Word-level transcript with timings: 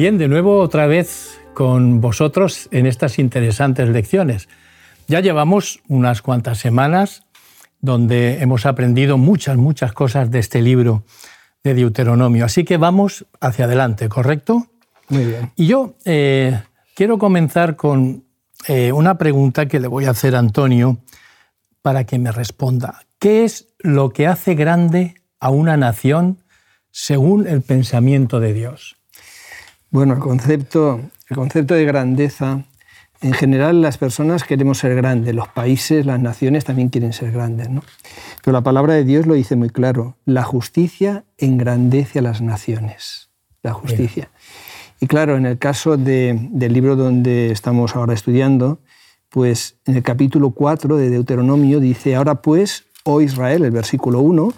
Bien, 0.00 0.16
de 0.16 0.28
nuevo 0.28 0.60
otra 0.60 0.86
vez 0.86 1.38
con 1.52 2.00
vosotros 2.00 2.70
en 2.70 2.86
estas 2.86 3.18
interesantes 3.18 3.86
lecciones. 3.90 4.48
Ya 5.08 5.20
llevamos 5.20 5.82
unas 5.88 6.22
cuantas 6.22 6.56
semanas 6.56 7.24
donde 7.82 8.40
hemos 8.40 8.64
aprendido 8.64 9.18
muchas, 9.18 9.58
muchas 9.58 9.92
cosas 9.92 10.30
de 10.30 10.38
este 10.38 10.62
libro 10.62 11.04
de 11.62 11.74
Deuteronomio. 11.74 12.46
Así 12.46 12.64
que 12.64 12.78
vamos 12.78 13.26
hacia 13.42 13.66
adelante, 13.66 14.08
¿correcto? 14.08 14.68
Muy 15.10 15.26
bien. 15.26 15.52
Y 15.54 15.66
yo 15.66 15.96
eh, 16.06 16.58
quiero 16.94 17.18
comenzar 17.18 17.76
con 17.76 18.24
eh, 18.68 18.92
una 18.92 19.18
pregunta 19.18 19.66
que 19.66 19.80
le 19.80 19.86
voy 19.86 20.06
a 20.06 20.12
hacer 20.12 20.34
a 20.34 20.38
Antonio 20.38 20.96
para 21.82 22.04
que 22.04 22.18
me 22.18 22.32
responda. 22.32 23.02
¿Qué 23.18 23.44
es 23.44 23.68
lo 23.80 24.08
que 24.08 24.26
hace 24.26 24.54
grande 24.54 25.16
a 25.40 25.50
una 25.50 25.76
nación 25.76 26.38
según 26.90 27.46
el 27.46 27.60
pensamiento 27.60 28.40
de 28.40 28.54
Dios? 28.54 28.96
Bueno, 29.90 30.14
el 30.14 30.20
concepto, 30.20 31.00
el 31.28 31.36
concepto 31.36 31.74
de 31.74 31.84
grandeza, 31.84 32.64
en 33.22 33.32
general 33.32 33.82
las 33.82 33.98
personas 33.98 34.44
queremos 34.44 34.78
ser 34.78 34.94
grandes, 34.94 35.34
los 35.34 35.48
países, 35.48 36.06
las 36.06 36.20
naciones 36.20 36.64
también 36.64 36.90
quieren 36.90 37.12
ser 37.12 37.32
grandes, 37.32 37.68
¿no? 37.68 37.82
Pero 38.44 38.52
la 38.52 38.62
palabra 38.62 38.94
de 38.94 39.04
Dios 39.04 39.26
lo 39.26 39.34
dice 39.34 39.56
muy 39.56 39.68
claro, 39.68 40.16
la 40.24 40.44
justicia 40.44 41.24
engrandece 41.38 42.20
a 42.20 42.22
las 42.22 42.40
naciones, 42.40 43.30
la 43.62 43.72
justicia. 43.72 44.30
Y 45.00 45.06
claro, 45.06 45.36
en 45.36 45.44
el 45.44 45.58
caso 45.58 45.96
del 45.96 46.72
libro 46.72 46.94
donde 46.94 47.50
estamos 47.50 47.96
ahora 47.96 48.14
estudiando, 48.14 48.78
pues 49.28 49.76
en 49.86 49.96
el 49.96 50.02
capítulo 50.02 50.50
4 50.50 50.96
de 50.96 51.10
Deuteronomio 51.10 51.80
dice, 51.80 52.14
ahora 52.14 52.42
pues, 52.42 52.84
oh 53.04 53.20
Israel, 53.20 53.64
el 53.64 53.70
versículo 53.70 54.20
1, 54.20 54.52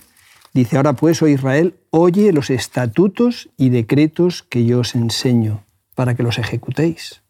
dice, 0.52 0.76
ahora 0.76 0.92
pues, 0.94 1.22
oh 1.22 1.28
Israel, 1.28 1.76
oye 1.90 2.32
los 2.32 2.50
estatutos 2.50 3.50
y 3.56 3.70
decretos 3.70 4.42
que 4.42 4.64
yo 4.64 4.80
os 4.80 4.94
enseño 4.94 5.64
para 5.94 6.14
que 6.14 6.22
los 6.22 6.38
ejecutéis. 6.38 7.22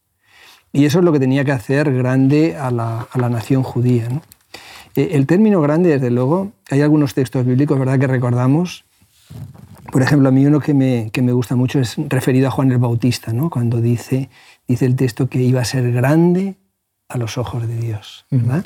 Y 0.72 0.86
eso 0.86 1.00
es 1.00 1.04
lo 1.04 1.12
que 1.12 1.20
tenía 1.20 1.44
que 1.44 1.52
hacer 1.52 1.92
grande 1.92 2.56
a 2.56 2.70
la, 2.70 3.28
nación 3.28 3.62
judía. 3.62 4.08
Eh, 4.96 5.10
el 5.12 5.26
término 5.26 5.60
grande, 5.60 5.90
desde 5.90 6.10
luego, 6.10 6.52
hay 6.70 6.80
algunos 6.80 7.14
textos 7.14 7.44
bíblicos, 7.44 7.78
¿verdad?, 7.78 7.98
que 7.98 8.06
recordamos. 8.06 8.84
Por 9.90 10.00
ejemplo, 10.00 10.30
a 10.30 10.32
mí 10.32 10.46
uno 10.46 10.60
que 10.60 10.72
me, 10.72 11.10
que 11.12 11.20
me 11.20 11.32
gusta 11.32 11.56
mucho 11.56 11.78
es 11.78 11.96
referido 12.08 12.48
a 12.48 12.50
Juan 12.50 12.72
el 12.72 12.78
Bautista, 12.78 13.32
¿no? 13.34 13.50
cuando 13.50 13.82
dice, 13.82 14.30
dice 14.66 14.86
el 14.86 14.96
texto 14.96 15.28
que 15.28 15.42
iba 15.42 15.60
a 15.60 15.64
ser 15.66 15.92
grande 15.92 16.56
a 17.08 17.18
los 17.18 17.36
ojos 17.36 17.68
de 17.68 17.76
Dios. 17.76 18.24
¿verdad? 18.30 18.64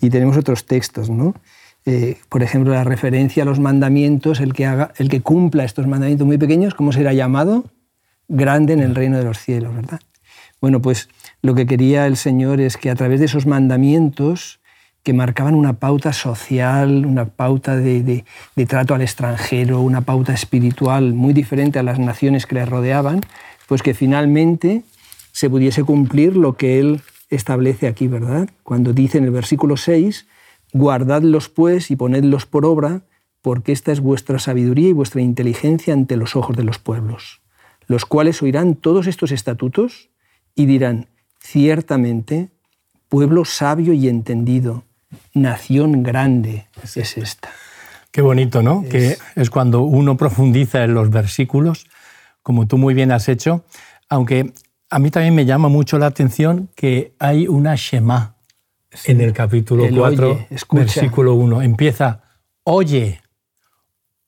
Y 0.00 0.10
tenemos 0.10 0.36
otros 0.36 0.66
textos, 0.66 1.08
¿no? 1.08 1.34
Eh, 1.86 2.18
por 2.28 2.42
ejemplo, 2.42 2.72
la 2.72 2.82
referencia 2.82 3.44
a 3.44 3.46
los 3.46 3.60
mandamientos, 3.60 4.40
el 4.40 4.52
que, 4.52 4.66
haga, 4.66 4.92
el 4.96 5.08
que 5.08 5.20
cumpla 5.20 5.64
estos 5.64 5.86
mandamientos 5.86 6.26
muy 6.26 6.36
pequeños, 6.36 6.74
¿cómo 6.74 6.92
será 6.92 7.12
llamado? 7.12 7.64
Grande 8.26 8.72
en 8.72 8.80
el 8.80 8.96
reino 8.96 9.18
de 9.18 9.24
los 9.24 9.38
cielos, 9.38 9.72
¿verdad? 9.72 10.00
Bueno, 10.60 10.82
pues 10.82 11.08
lo 11.42 11.54
que 11.54 11.64
quería 11.64 12.06
el 12.06 12.16
Señor 12.16 12.60
es 12.60 12.76
que 12.76 12.90
a 12.90 12.96
través 12.96 13.20
de 13.20 13.26
esos 13.26 13.46
mandamientos 13.46 14.58
que 15.04 15.12
marcaban 15.12 15.54
una 15.54 15.74
pauta 15.74 16.12
social, 16.12 17.06
una 17.06 17.26
pauta 17.26 17.76
de, 17.76 18.24
trato 18.66 18.92
al 18.92 19.02
extranjero, 19.02 19.80
una 19.80 20.00
pauta 20.00 20.32
espiritual 20.32 21.14
muy 21.14 21.32
diferente 21.32 21.78
a 21.78 21.84
las 21.84 22.00
naciones 22.00 22.46
que 22.46 22.56
le 22.56 22.66
rodeaban, 22.66 23.20
pues 23.68 23.82
que 23.82 23.94
finalmente 23.94 24.82
se 25.30 25.48
pudiese 25.48 25.84
cumplir 25.84 26.36
lo 26.36 26.56
que 26.56 26.80
Él 26.80 27.02
establece 27.30 27.86
aquí, 27.86 28.08
¿verdad? 28.08 28.48
Cuando 28.64 28.92
dice 28.92 29.18
en 29.18 29.24
el 29.24 29.30
versículo 29.30 29.76
6, 29.76 30.26
guardadlos 30.72 31.48
pues 31.48 31.90
y 31.90 31.96
ponedlos 31.96 32.46
por 32.46 32.64
obra, 32.64 33.02
porque 33.42 33.72
esta 33.72 33.92
es 33.92 34.00
vuestra 34.00 34.38
sabiduría 34.38 34.88
y 34.88 34.92
vuestra 34.92 35.20
inteligencia 35.22 35.94
ante 35.94 36.16
los 36.16 36.36
ojos 36.36 36.56
de 36.56 36.64
los 36.64 36.78
pueblos, 36.78 37.42
los 37.86 38.04
cuales 38.04 38.42
oirán 38.42 38.74
todos 38.74 39.06
estos 39.06 39.30
estatutos 39.30 40.10
y 40.54 40.66
dirán, 40.66 41.06
ciertamente, 41.38 42.50
pueblo 43.08 43.44
sabio 43.44 43.92
y 43.92 44.08
entendido, 44.08 44.84
nación 45.32 46.02
grande 46.02 46.66
es 46.82 47.16
esta. 47.16 47.50
Qué 48.10 48.22
bonito, 48.22 48.62
¿no? 48.62 48.82
Que 48.88 49.18
es 49.34 49.50
cuando 49.50 49.82
uno 49.82 50.16
profundiza 50.16 50.82
en 50.84 50.94
los 50.94 51.10
versículos, 51.10 51.86
como 52.42 52.66
tú 52.66 52.78
muy 52.78 52.94
bien 52.94 53.12
has 53.12 53.28
hecho, 53.28 53.64
aunque 54.08 54.54
a 54.88 54.98
mí 54.98 55.10
también 55.10 55.34
me 55.34 55.44
llama 55.44 55.68
mucho 55.68 55.98
la 55.98 56.06
atención 56.06 56.70
que 56.74 57.14
hay 57.18 57.46
una 57.46 57.74
Shema 57.76 58.35
en 59.04 59.20
el 59.20 59.32
capítulo 59.32 59.86
4, 59.94 60.46
versículo 60.72 61.34
1. 61.34 61.62
Empieza, 61.62 62.22
oye, 62.64 63.20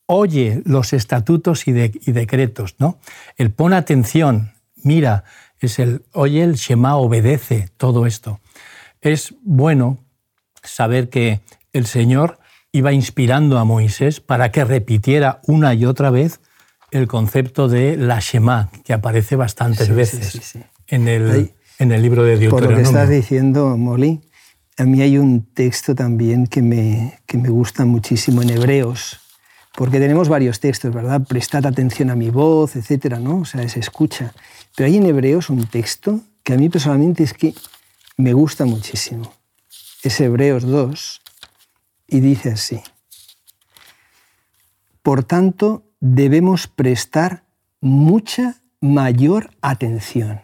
oye 0.07 0.63
los 0.65 0.93
estatutos 0.93 1.67
y, 1.67 1.71
y, 1.71 2.13
decretos, 2.13 2.77
¿no? 2.79 2.99
El 3.37 3.51
pon 3.51 3.73
atención, 3.73 4.53
mira, 4.77 5.25
es 5.61 5.79
el, 5.79 6.03
oye, 6.13 6.43
el 6.43 6.55
Shema 6.55 6.97
obedece 6.97 7.69
todo 7.77 8.07
esto. 8.07 8.41
Es 9.01 9.35
bueno 9.43 9.99
saber 10.63 11.09
que 11.09 11.41
el 11.73 11.87
Señor 11.87 12.39
iba 12.73 12.93
inspirando 12.93 13.59
a 13.59 13.65
Moisés 13.65 14.21
para 14.21 14.51
que 14.51 14.65
repitiera 14.65 15.41
una 15.47 15.75
y 15.75 15.85
otra 15.85 16.11
vez 16.11 16.41
el 16.91 17.07
concepto 17.07 17.69
de 17.69 17.97
la 17.97 18.21
Shema, 18.21 18.71
que 18.85 18.93
aparece 18.93 19.37
bastantes 19.37 19.95
veces 19.95 20.59
en, 20.87 21.09
el, 21.09 21.53
en 21.79 21.93
el 21.93 22.03
libro 22.03 22.25
de 22.25 22.39
Deuteronomio. 22.39 22.69
Por 22.69 22.71
lo 22.71 22.77
que 22.77 22.83
estás 22.83 23.09
diciendo, 23.09 23.77
Molly, 23.77 24.21
a 24.79 24.85
mí 24.85 25.03
hay 25.03 25.19
un 25.19 25.45
texto 25.45 25.95
también 25.95 26.47
que 26.47 26.63
me, 26.63 27.19
que 27.27 27.37
me 27.37 27.49
gusta 27.49 27.85
muchísimo 27.85 28.43
en 28.43 28.51
Hebreos, 28.51 29.19
porque 29.75 29.99
tenemos 29.99 30.29
varios 30.29 30.61
textos, 30.61 30.95
¿verdad? 30.95 31.23
Prestad 31.27 31.67
atención 31.67 32.11
a 32.11 32.15
mi 32.15 32.31
voz, 32.31 32.77
etcétera, 32.77 33.19
¿no? 33.19 33.39
O 33.41 33.45
sea, 33.45 33.69
se 33.69 33.81
escucha. 33.81 34.33
Pero 34.77 34.87
hay 34.87 34.97
en 34.97 35.07
Hebreos 35.07 35.51
un 35.51 35.67
texto 35.67 36.21
que 36.45 36.53
a 36.53 36.57
mí 36.57 36.69
personalmente 36.69 37.25
es 37.25 37.35
que 37.35 37.55
me 38.17 38.33
gusta 38.33 38.65
muchísimo. 38.65 39.33
Es 40.03 40.21
Hebreos 40.21 40.63
2 40.63 41.21
y 42.07 42.21
dice 42.21 42.53
así. 42.53 42.81
Por 45.03 45.25
tanto, 45.25 45.85
debemos 45.99 46.69
prestar 46.69 47.43
mucha 47.81 48.57
mayor 48.81 49.51
atención. 49.61 50.41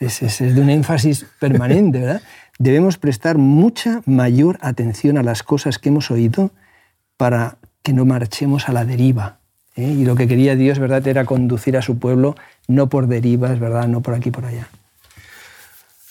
Es, 0.00 0.22
es, 0.22 0.38
de 0.38 0.60
un 0.60 0.70
énfasis 0.70 1.26
permanente, 1.38 2.00
¿verdad? 2.00 2.22
Debemos 2.58 2.98
prestar 2.98 3.38
mucha 3.38 4.02
mayor 4.06 4.58
atención 4.60 5.18
a 5.18 5.22
las 5.22 5.42
cosas 5.42 5.78
que 5.78 5.88
hemos 5.88 6.10
oído 6.10 6.52
para 7.16 7.58
que 7.82 7.92
no 7.92 8.04
marchemos 8.04 8.68
a 8.68 8.72
la 8.72 8.84
deriva. 8.84 9.38
¿eh? 9.76 9.82
Y 9.82 10.04
lo 10.04 10.14
que 10.14 10.28
quería 10.28 10.56
Dios, 10.56 10.78
¿verdad?, 10.78 11.06
era 11.06 11.24
conducir 11.24 11.76
a 11.76 11.82
su 11.82 11.98
pueblo 11.98 12.36
no 12.68 12.88
por 12.88 13.08
derivas, 13.08 13.58
¿verdad?, 13.58 13.88
no 13.88 14.02
por 14.02 14.14
aquí 14.14 14.30
por 14.30 14.44
allá. 14.44 14.68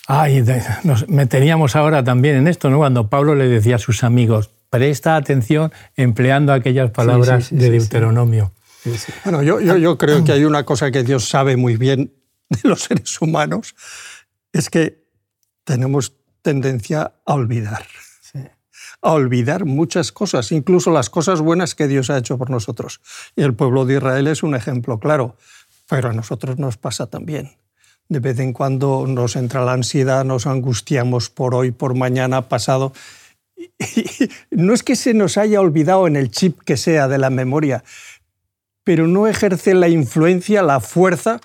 Ay, 0.08 0.44
nos 0.84 1.08
meteríamos 1.08 1.78
ahora 1.78 2.04
también 2.04 2.36
en 2.36 2.48
esto, 2.48 2.70
¿no? 2.70 2.78
Cuando 2.80 3.08
Pablo 3.10 3.36
le 3.36 3.48
decía 3.48 3.78
a 3.78 3.80
sus 3.80 4.04
amigos, 4.04 4.52
presta 4.70 5.16
atención 5.16 5.72
empleando 5.96 6.52
aquellas 6.52 6.92
palabras 6.92 7.50
de 7.52 7.70
Deuteronomio. 7.70 8.52
Bueno, 9.24 9.44
yo, 9.44 9.62
yo, 9.62 9.78
yo 9.78 9.98
creo 9.98 10.24
que 10.26 10.34
hay 10.34 10.44
una 10.44 10.66
cosa 10.66 10.92
que 10.92 11.04
Dios 11.04 11.30
sabe 11.30 11.56
muy 11.56 11.78
bien 11.78 12.12
de 12.50 12.70
los 12.70 12.84
seres 12.84 13.22
humanos, 13.22 13.76
es 14.52 14.70
que 14.70 15.06
tenemos 15.64 16.14
tendencia 16.44 17.14
a 17.26 17.34
olvidar. 17.34 17.88
A 19.02 19.12
olvidar 19.14 19.66
muchas 19.66 20.12
cosas, 20.12 20.52
incluso 20.52 20.92
las 20.92 21.10
cosas 21.10 21.42
buenas 21.42 21.74
que 21.74 21.88
Dios 21.88 22.10
ha 22.10 22.18
hecho 22.18 22.38
por 22.38 22.50
nosotros. 22.50 23.02
Y 23.36 23.42
el 23.42 23.54
pueblo 23.54 23.86
de 23.86 23.96
Israel 23.96 24.28
es 24.28 24.44
un 24.44 24.56
ejemplo 24.56 25.00
claro, 25.00 25.36
pero 25.90 26.10
a 26.10 26.14
nosotros 26.14 26.60
nos 26.60 26.78
pasa 26.78 27.08
también. 27.08 27.58
De 28.10 28.20
vez 28.20 28.40
en 28.40 28.54
cuando 28.54 29.06
nos 29.08 29.36
entra 29.36 29.66
la 29.66 29.74
ansiedad, 29.74 30.24
nos 30.24 30.46
angustiamos 30.46 31.30
por 31.30 31.56
hoy, 31.56 31.72
por 31.72 31.96
mañana, 31.96 32.48
pasado. 32.50 32.94
no 34.52 34.74
es 34.74 34.84
que 34.84 34.96
se 34.96 35.14
nos 35.14 35.38
haya 35.38 35.62
olvidado 35.62 36.08
en 36.08 36.16
el 36.16 36.30
chip 36.30 36.60
que 36.62 36.78
sea 36.78 37.08
de 37.08 37.18
la 37.18 37.30
memoria, 37.30 37.84
pero 38.84 39.08
no 39.08 39.28
ejerce 39.28 39.74
la 39.74 39.88
influencia, 39.88 40.62
la 40.62 40.80
fuerza 40.80 41.40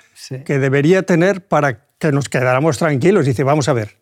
que 0.44 0.58
debería 0.58 1.04
tener 1.04 1.46
para 1.46 1.86
que 1.98 2.12
nos 2.12 2.28
quedáramos 2.28 2.78
tranquilos. 2.78 3.26
Dice, 3.26 3.44
vamos 3.44 3.68
a 3.68 3.72
ver, 3.72 3.97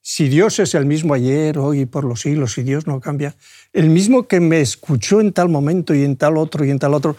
si 0.00 0.28
Dios 0.28 0.58
es 0.58 0.74
el 0.74 0.86
mismo 0.86 1.14
ayer, 1.14 1.58
hoy 1.58 1.80
y 1.80 1.86
por 1.86 2.04
los 2.04 2.22
siglos, 2.22 2.54
si 2.54 2.62
Dios 2.62 2.86
no 2.86 3.00
cambia, 3.00 3.34
el 3.72 3.90
mismo 3.90 4.26
que 4.26 4.40
me 4.40 4.60
escuchó 4.60 5.20
en 5.20 5.32
tal 5.32 5.48
momento 5.48 5.94
y 5.94 6.04
en 6.04 6.16
tal 6.16 6.36
otro 6.36 6.64
y 6.64 6.70
en 6.70 6.78
tal 6.78 6.94
otro, 6.94 7.16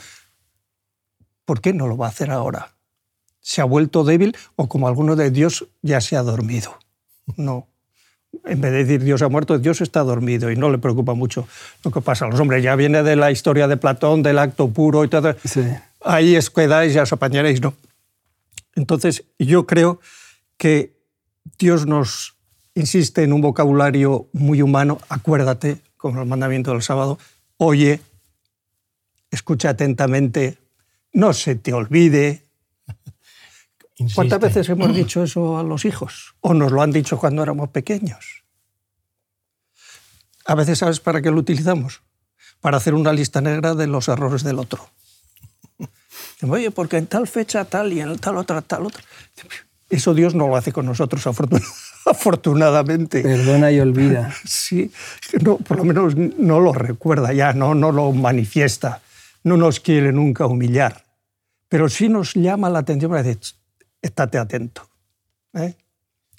¿por 1.45 1.61
qué 1.61 1.73
no 1.73 1.87
lo 1.87 1.97
va 1.97 2.07
a 2.07 2.09
hacer 2.09 2.31
ahora? 2.31 2.73
¿Se 3.39 3.61
ha 3.61 3.65
vuelto 3.65 4.03
débil 4.03 4.35
o 4.55 4.67
como 4.67 4.87
alguno 4.87 5.15
de 5.15 5.31
Dios 5.31 5.67
ya 5.81 6.01
se 6.01 6.15
ha 6.15 6.23
dormido? 6.23 6.77
No 7.37 7.67
en 8.45 8.61
vez 8.61 8.71
de 8.71 8.83
decir 8.83 9.03
Dios 9.03 9.21
ha 9.21 9.29
muerto, 9.29 9.57
Dios 9.59 9.81
está 9.81 10.03
dormido 10.03 10.51
y 10.51 10.55
no 10.55 10.69
le 10.69 10.77
preocupa 10.77 11.13
mucho 11.13 11.47
lo 11.83 11.91
que 11.91 12.01
pasa 12.01 12.25
a 12.25 12.29
los 12.29 12.39
hombres. 12.39 12.63
Ya 12.63 12.75
viene 12.75 13.03
de 13.03 13.15
la 13.15 13.31
historia 13.31 13.67
de 13.67 13.77
Platón, 13.77 14.23
del 14.23 14.39
acto 14.39 14.69
puro 14.69 15.03
y 15.03 15.09
todo. 15.09 15.35
Ahí 16.03 16.35
es 16.35 16.49
quedáis, 16.49 16.93
ya 16.93 17.03
os 17.03 17.13
apañaréis, 17.13 17.61
¿no? 17.61 17.73
Entonces, 18.75 19.25
yo 19.37 19.67
creo 19.67 19.99
que 20.57 20.95
Dios 21.59 21.85
nos 21.85 22.35
insiste 22.75 23.23
en 23.23 23.33
un 23.33 23.41
vocabulario 23.41 24.27
muy 24.33 24.61
humano. 24.61 24.99
Acuérdate, 25.09 25.81
como 25.97 26.21
el 26.21 26.27
mandamiento 26.27 26.71
del 26.71 26.81
sábado, 26.81 27.19
oye, 27.57 28.01
escucha 29.29 29.69
atentamente, 29.69 30.57
no 31.13 31.33
se 31.33 31.55
te 31.55 31.73
olvide. 31.73 32.45
¿Cuántas 34.15 34.39
veces 34.39 34.69
hemos 34.69 34.95
dicho 34.95 35.23
eso 35.23 35.59
a 35.59 35.63
los 35.63 35.85
hijos? 35.85 36.35
¿O 36.41 36.53
nos 36.53 36.71
lo 36.71 36.81
han 36.81 36.91
dicho 36.91 37.17
cuando 37.17 37.43
éramos 37.43 37.69
pequeños? 37.69 38.43
A 40.45 40.55
veces, 40.55 40.79
¿sabes 40.79 40.99
para 40.99 41.21
qué 41.21 41.29
lo 41.29 41.37
utilizamos? 41.37 42.01
Para 42.61 42.77
hacer 42.77 42.93
una 42.93 43.13
lista 43.13 43.41
negra 43.41 43.75
de 43.75 43.87
los 43.87 44.07
errores 44.07 44.43
del 44.43 44.59
otro. 44.59 44.89
Oye, 46.47 46.71
porque 46.71 46.97
en 46.97 47.05
tal 47.05 47.27
fecha 47.27 47.65
tal 47.65 47.93
y 47.93 48.01
en 48.01 48.17
tal 48.17 48.37
otra 48.37 48.61
tal 48.61 48.87
otra. 48.87 49.03
Eso 49.89 50.13
Dios 50.13 50.33
no 50.33 50.47
lo 50.47 50.55
hace 50.55 50.71
con 50.71 50.85
nosotros, 50.85 51.25
afortunadamente. 51.27 51.90
Perdona 53.23 53.71
y 53.71 53.79
olvida. 53.79 54.33
Sí, 54.45 54.91
no, 55.41 55.57
por 55.57 55.77
lo 55.77 55.83
menos 55.83 56.15
no 56.15 56.59
lo 56.59 56.73
recuerda 56.73 57.33
ya, 57.33 57.53
no, 57.53 57.75
no 57.75 57.91
lo 57.91 58.11
manifiesta. 58.11 59.01
No 59.43 59.57
nos 59.57 59.79
quiere 59.79 60.11
nunca 60.11 60.45
humillar. 60.45 61.03
Pero 61.67 61.89
sí 61.89 62.09
nos 62.09 62.33
llama 62.33 62.69
la 62.69 62.79
atención 62.79 63.11
para 63.11 63.23
decir, 63.23 63.41
estate 64.01 64.37
atento. 64.37 64.87
¿eh? 65.53 65.75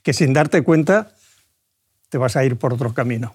Que 0.02 0.12
sin 0.12 0.32
darte 0.32 0.62
cuenta 0.62 1.12
te 2.08 2.18
vas 2.18 2.36
a 2.36 2.44
ir 2.44 2.56
por 2.56 2.74
otro 2.74 2.92
camino. 2.92 3.34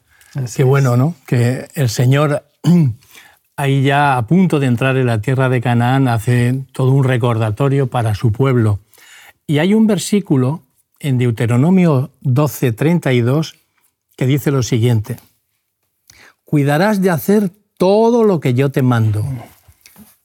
Qué 0.55 0.63
bueno, 0.63 0.95
¿no? 0.95 1.15
Que 1.25 1.67
el 1.73 1.89
Señor, 1.89 2.45
ahí 3.55 3.81
ya 3.81 4.17
a 4.17 4.27
punto 4.27 4.59
de 4.59 4.67
entrar 4.67 4.95
en 4.97 5.07
la 5.07 5.19
tierra 5.19 5.49
de 5.49 5.61
Canaán, 5.61 6.07
hace 6.07 6.65
todo 6.73 6.91
un 6.91 7.03
recordatorio 7.03 7.87
para 7.87 8.13
su 8.13 8.31
pueblo. 8.31 8.79
Y 9.47 9.57
hay 9.57 9.73
un 9.73 9.87
versículo 9.87 10.61
en 10.99 11.17
Deuteronomio 11.17 12.11
12, 12.21 12.71
32 12.71 13.55
que 14.15 14.25
dice 14.25 14.51
lo 14.51 14.63
siguiente, 14.63 15.17
cuidarás 16.43 17.01
de 17.01 17.11
hacer 17.11 17.51
todo 17.77 18.23
lo 18.23 18.39
que 18.39 18.53
yo 18.53 18.71
te 18.71 18.81
mando, 18.81 19.23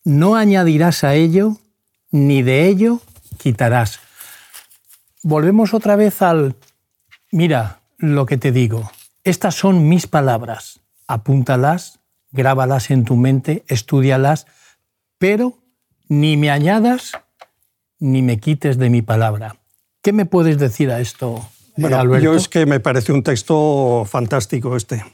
no 0.05 0.35
añadirás 0.35 1.05
a 1.05 1.15
ello, 1.15 1.59
ni 2.11 2.43
de 2.43 2.67
ello 2.69 3.01
quitarás. 3.39 4.01
Volvemos 5.23 5.75
otra 5.75 5.97
vez 5.97 6.23
al, 6.23 6.57
mira 7.31 7.81
lo 7.99 8.25
que 8.25 8.39
te 8.39 8.51
digo, 8.51 8.91
estas 9.25 9.55
son 9.55 9.89
mis 9.89 10.07
palabras, 10.07 10.81
apúntalas, 11.07 12.01
grábalas 12.31 12.91
en 12.91 13.05
tu 13.05 13.17
mente, 13.17 13.65
estudialas, 13.69 14.47
pero 15.19 15.59
ni 16.09 16.37
me 16.37 16.51
añadas 16.51 17.13
ni 17.99 18.21
me 18.23 18.41
quites 18.41 18.79
de 18.79 18.91
mi 18.91 19.01
palabra. 19.01 19.62
¿Qué 20.03 20.13
me 20.13 20.27
puedes 20.27 20.59
decir 20.59 20.91
a 20.91 21.01
esto, 21.01 21.49
bueno, 21.77 21.97
Alberto? 21.97 22.25
Yo 22.25 22.35
es 22.35 22.49
que 22.49 22.67
me 22.67 22.81
parece 22.81 23.13
un 23.13 23.23
texto 23.23 24.05
fantástico 24.05 24.77
este. 24.77 25.05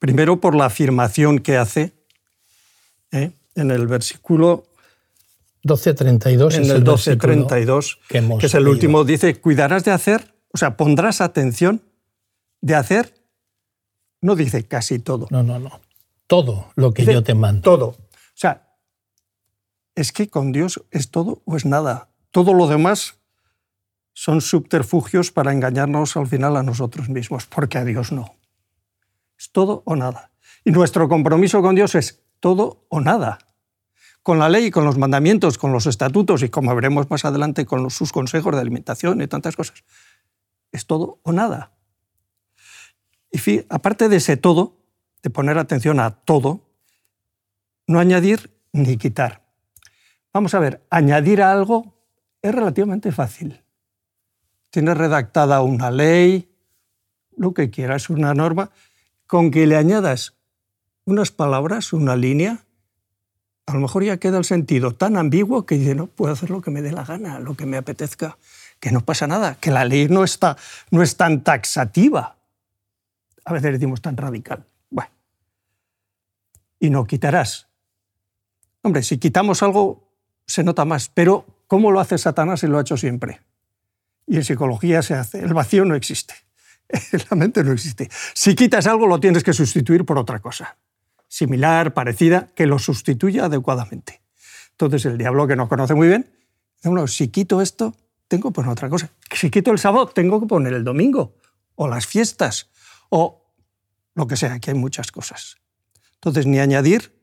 Primero 0.00 0.40
por 0.40 0.56
la 0.56 0.66
afirmación 0.66 1.38
que 1.38 1.56
hace 1.56 1.92
¿eh? 3.12 3.30
en 3.54 3.70
el 3.70 3.86
versículo 3.86 4.64
12.32 5.62 6.56
en 6.56 6.70
el 6.70 6.84
12.32, 6.84 7.98
que, 8.08 8.38
que, 8.38 8.46
es 8.46 8.54
el 8.54 8.66
último, 8.66 9.04
dice, 9.04 9.40
cuidarás 9.40 9.84
de 9.84 9.92
hacer, 9.92 10.34
o 10.52 10.58
sea, 10.58 10.76
pondrás 10.76 11.20
atención 11.20 11.82
de 12.60 12.74
hacer, 12.74 13.14
no 14.20 14.34
dice 14.34 14.64
casi 14.66 14.98
todo. 14.98 15.28
No, 15.30 15.42
no, 15.44 15.58
no. 15.60 15.80
Todo 16.26 16.72
lo 16.74 16.92
que 16.92 17.04
yo 17.04 17.22
te 17.22 17.34
mando. 17.34 17.62
Todo. 17.62 17.86
O 17.86 17.96
sea, 18.34 18.74
es 19.94 20.12
que 20.12 20.28
con 20.28 20.52
Dios 20.52 20.82
es 20.90 21.10
todo 21.10 21.42
o 21.44 21.56
es 21.56 21.64
nada. 21.64 22.08
Todo 22.30 22.54
lo 22.54 22.66
demás 22.66 23.17
son 24.18 24.40
subterfugios 24.40 25.30
para 25.30 25.52
engañarnos 25.52 26.16
al 26.16 26.26
final 26.26 26.56
a 26.56 26.64
nosotros 26.64 27.08
mismos, 27.08 27.46
porque 27.46 27.78
a 27.78 27.84
Dios 27.84 28.10
no. 28.10 28.34
Es 29.38 29.52
todo 29.52 29.84
o 29.84 29.94
nada. 29.94 30.32
Y 30.64 30.72
nuestro 30.72 31.08
compromiso 31.08 31.62
con 31.62 31.76
Dios 31.76 31.94
es 31.94 32.24
todo 32.40 32.84
o 32.88 33.00
nada 33.00 33.38
con 34.24 34.38
la 34.38 34.50
ley, 34.50 34.70
con 34.70 34.84
los 34.84 34.98
mandamientos, 34.98 35.56
con 35.56 35.72
los 35.72 35.86
estatutos 35.86 36.42
y 36.42 36.50
como 36.50 36.74
veremos 36.74 37.08
más 37.08 37.24
adelante 37.24 37.64
con 37.64 37.88
sus 37.88 38.12
consejos 38.12 38.54
de 38.54 38.60
alimentación 38.60 39.22
y 39.22 39.26
tantas 39.26 39.56
cosas. 39.56 39.84
Es 40.72 40.84
todo 40.84 41.20
o 41.22 41.32
nada. 41.32 41.72
Y 43.30 43.64
aparte 43.70 44.10
de 44.10 44.16
ese 44.16 44.36
todo, 44.36 44.82
de 45.22 45.30
poner 45.30 45.56
atención 45.56 46.00
a 46.00 46.10
todo, 46.10 46.60
no 47.86 48.00
añadir 48.00 48.50
ni 48.72 48.98
quitar. 48.98 49.46
Vamos 50.34 50.52
a 50.52 50.58
ver, 50.58 50.84
añadir 50.90 51.40
a 51.40 51.50
algo 51.50 51.94
es 52.42 52.54
relativamente 52.54 53.12
fácil. 53.12 53.62
Tienes 54.70 54.96
redactada 54.96 55.62
una 55.62 55.90
ley, 55.90 56.48
lo 57.36 57.54
que 57.54 57.70
quieras, 57.70 58.10
una 58.10 58.34
norma, 58.34 58.70
con 59.26 59.50
que 59.50 59.66
le 59.66 59.76
añadas 59.76 60.34
unas 61.04 61.30
palabras, 61.30 61.92
una 61.92 62.16
línea, 62.16 62.64
a 63.68 63.74
lo 63.74 63.80
mejor 63.80 64.02
ya 64.02 64.16
queda 64.16 64.38
el 64.38 64.46
sentido 64.46 64.92
tan 64.92 65.18
ambiguo 65.18 65.66
que 65.66 65.76
dice, 65.76 65.94
no, 65.94 66.06
puedo 66.06 66.32
hacer 66.32 66.48
lo 66.48 66.62
que 66.62 66.70
me 66.70 66.80
dé 66.80 66.90
la 66.90 67.04
gana, 67.04 67.38
lo 67.38 67.54
que 67.54 67.66
me 67.66 67.76
apetezca, 67.76 68.38
que 68.80 68.90
no 68.90 69.02
pasa 69.02 69.26
nada, 69.26 69.56
que 69.56 69.70
la 69.70 69.84
ley 69.84 70.08
no, 70.08 70.24
está, 70.24 70.56
no 70.90 71.02
es 71.02 71.18
tan 71.18 71.44
taxativa. 71.44 72.38
A 73.44 73.52
veces 73.52 73.72
decimos 73.72 74.00
tan 74.00 74.16
radical. 74.16 74.64
Bueno. 74.88 75.10
Y 76.80 76.88
no 76.88 77.06
quitarás. 77.06 77.68
Hombre, 78.80 79.02
si 79.02 79.18
quitamos 79.18 79.62
algo, 79.62 80.14
se 80.46 80.64
nota 80.64 80.86
más, 80.86 81.10
pero 81.10 81.44
¿cómo 81.66 81.90
lo 81.90 82.00
hace 82.00 82.16
Satanás 82.16 82.62
y 82.62 82.68
lo 82.68 82.78
ha 82.78 82.80
hecho 82.80 82.96
siempre? 82.96 83.42
Y 84.28 84.36
en 84.36 84.44
psicología 84.44 85.02
se 85.02 85.14
hace, 85.14 85.40
el 85.40 85.54
vacío 85.54 85.84
no 85.84 85.94
existe, 85.94 86.34
la 87.30 87.36
mente 87.36 87.64
no 87.64 87.72
existe. 87.72 88.08
Si 88.34 88.54
quitas 88.54 88.86
algo, 88.86 89.06
lo 89.06 89.18
tienes 89.18 89.42
que 89.42 89.52
sustituir 89.52 90.04
por 90.04 90.18
otra 90.18 90.38
cosa 90.40 90.76
similar, 91.28 91.94
parecida, 91.94 92.48
que 92.54 92.66
lo 92.66 92.78
sustituya 92.78 93.44
adecuadamente. 93.44 94.22
Entonces 94.72 95.04
el 95.04 95.18
diablo 95.18 95.46
que 95.46 95.56
nos 95.56 95.68
conoce 95.68 95.94
muy 95.94 96.08
bien, 96.08 96.30
bueno, 96.82 97.06
si 97.06 97.28
quito 97.28 97.60
esto, 97.60 97.94
tengo 98.28 98.50
que 98.50 98.54
poner 98.54 98.70
otra 98.70 98.88
cosa. 98.88 99.10
Si 99.32 99.50
quito 99.50 99.70
el 99.70 99.78
sábado, 99.78 100.08
tengo 100.08 100.40
que 100.40 100.46
poner 100.46 100.72
el 100.72 100.84
domingo, 100.84 101.36
o 101.74 101.88
las 101.88 102.06
fiestas, 102.06 102.70
o 103.10 103.52
lo 104.14 104.26
que 104.26 104.36
sea, 104.36 104.58
que 104.58 104.70
hay 104.70 104.76
muchas 104.76 105.12
cosas. 105.12 105.58
Entonces, 106.14 106.46
ni 106.46 106.58
añadir 106.58 107.16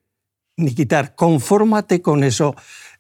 ni 0.58 0.74
quitar, 0.74 1.16
confórmate 1.16 2.02
con 2.02 2.24
eso. 2.24 2.56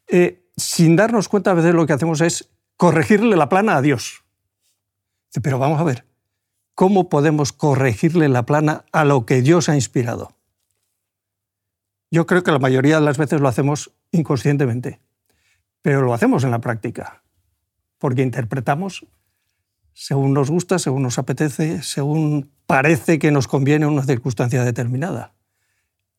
Eh, 0.07 0.49
sin 0.57 0.97
darnos 0.97 1.29
cuenta, 1.29 1.51
a 1.51 1.53
veces 1.53 1.73
lo 1.73 1.85
que 1.85 1.93
hacemos 1.93 2.19
es 2.19 2.49
corregirle 2.77 3.35
la 3.35 3.49
plana 3.49 3.77
a 3.77 3.81
Dios. 3.81 4.23
Pero 5.41 5.59
vamos 5.59 5.79
a 5.79 5.83
ver, 5.83 6.05
¿cómo 6.73 7.09
podemos 7.09 7.51
corregirle 7.51 8.29
la 8.29 8.45
plana 8.45 8.85
a 8.91 9.05
lo 9.05 9.25
que 9.25 9.41
Dios 9.41 9.69
ha 9.69 9.75
inspirado? 9.75 10.35
Yo 12.11 12.25
creo 12.25 12.43
que 12.43 12.51
la 12.51 12.59
mayoría 12.59 12.99
de 12.99 13.05
las 13.05 13.17
veces 13.17 13.41
lo 13.41 13.47
hacemos 13.47 13.91
inconscientemente, 14.11 15.01
pero 15.81 16.01
lo 16.01 16.13
hacemos 16.13 16.43
en 16.43 16.51
la 16.51 16.59
práctica, 16.59 17.23
porque 17.97 18.21
interpretamos 18.21 19.05
según 19.95 20.33
nos 20.33 20.51
gusta, 20.51 20.77
según 20.77 21.03
nos 21.03 21.17
apetece, 21.17 21.81
según 21.81 22.51
parece 22.67 23.17
que 23.17 23.31
nos 23.31 23.47
conviene 23.47 23.87
una 23.87 24.03
circunstancia 24.03 24.63
determinada. 24.63 25.33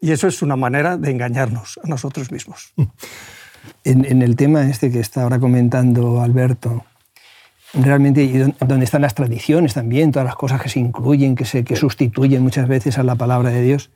Y 0.01 0.13
eso 0.13 0.27
es 0.27 0.43
una 0.43 0.57
manera 0.57 0.97
de 0.97 1.11
engañarnos 1.11 1.79
a 1.85 1.87
nosotros 1.87 2.33
mismos. 2.33 2.73
En, 3.85 4.23
el 4.23 4.37
tema 4.37 4.63
este 4.69 4.91
que 4.91 5.01
está 5.01 5.23
ahora 5.23 5.39
comentando 5.39 6.21
Alberto, 6.21 6.85
realmente 7.75 8.53
donde 8.61 8.85
están 8.85 9.03
las 9.03 9.15
tradiciones 9.15 9.75
también, 9.75 10.13
todas 10.13 10.27
las 10.27 10.37
cosas 10.37 10.61
que 10.61 10.69
se 10.69 10.81
incluyen, 10.81 11.35
que 11.35 11.45
se 11.45 11.65
que 11.65 11.77
sustituyen 11.77 12.43
muchas 12.43 12.69
veces 12.69 12.99
a 12.99 13.03
la 13.03 13.15
palabra 13.15 13.51
de 13.51 13.63
Dios. 13.63 13.91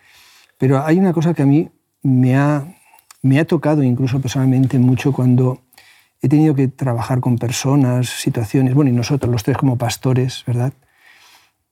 Pero 0.59 0.85
hay 0.85 0.99
una 0.99 1.13
cosa 1.13 1.35
que 1.35 1.43
a 1.43 1.47
mí 1.47 1.71
me 2.03 2.37
ha, 2.37 2.65
me 3.23 3.39
ha 3.39 3.45
tocado 3.47 3.83
incluso 3.83 4.21
personalmente 4.21 4.79
mucho 4.79 5.13
cuando 5.13 5.63
he 6.23 6.29
tenido 6.29 6.55
que 6.55 6.69
trabajar 6.69 7.21
con 7.21 7.39
personas, 7.39 8.09
situaciones, 8.09 8.75
bueno, 8.75 8.91
y 8.91 8.95
nosotros 8.95 9.33
los 9.33 9.43
tres 9.43 9.57
como 9.57 9.79
pastores, 9.79 10.45
¿verdad? 10.47 10.73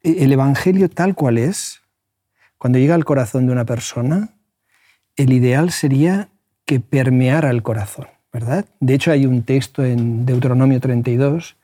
E, 0.03 0.25
el 0.25 0.33
Evangelio 0.33 0.89
tal 0.89 1.15
cual 1.15 1.39
es, 1.39 1.81
cuando 2.57 2.79
llega 2.79 2.95
al 2.95 3.05
corazón 3.05 3.47
de 3.47 3.53
una 3.53 3.65
persona, 3.65 4.35
el 5.17 5.33
ideal 5.33 5.71
sería 5.71 6.31
que 6.69 6.81
permeara 6.81 7.49
el 7.49 7.63
corazón, 7.63 8.09
¿verdad? 8.31 8.67
De 8.79 8.93
hecho, 8.93 9.11
hay 9.11 9.25
un 9.25 9.43
texto 9.43 9.83
en 9.83 10.27
Deuteronomio 10.27 10.79
32 10.81 11.57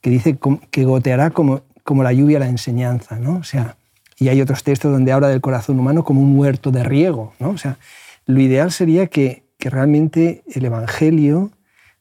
que 0.00 0.08
dice 0.08 0.38
que 0.70 0.84
goteará 0.84 1.30
como, 1.30 1.62
como 1.82 2.04
la 2.04 2.12
lluvia 2.12 2.38
la 2.38 2.46
enseñanza, 2.46 3.18
¿no? 3.18 3.38
O 3.38 3.42
sea, 3.42 3.76
y 4.20 4.28
hay 4.28 4.40
otros 4.40 4.62
textos 4.62 4.92
donde 4.92 5.10
habla 5.10 5.26
del 5.26 5.40
corazón 5.40 5.80
humano 5.80 6.04
como 6.04 6.20
un 6.20 6.38
huerto 6.38 6.70
de 6.70 6.84
riego, 6.84 7.34
¿no? 7.40 7.50
O 7.50 7.58
sea, 7.58 7.76
lo 8.24 8.40
ideal 8.40 8.70
sería 8.70 9.08
que, 9.08 9.42
realmente 9.58 10.44
el 10.46 10.64
Evangelio, 10.64 11.50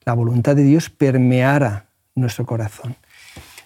la 0.05 0.13
voluntad 0.13 0.55
de 0.55 0.63
Dios, 0.63 0.91
permeara 0.91 1.87
nuestro 2.13 2.45
corazón. 2.45 2.95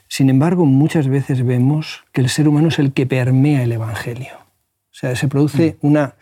Sin 0.08 0.30
embargo, 0.30 0.66
muchas 0.66 1.10
veces 1.10 1.46
vemos 1.46 2.06
que 2.14 2.22
el 2.22 2.30
ser 2.30 2.48
humano 2.48 2.70
es 2.70 2.80
el 2.80 2.94
que 2.94 3.06
permea 3.06 3.62
el 3.64 3.74
Evangelio. 3.74 4.36
O 4.38 4.94
sea, 4.94 5.18
se 5.18 5.28
produce 5.28 5.78
mm. 5.82 5.88
una, 5.88 6.16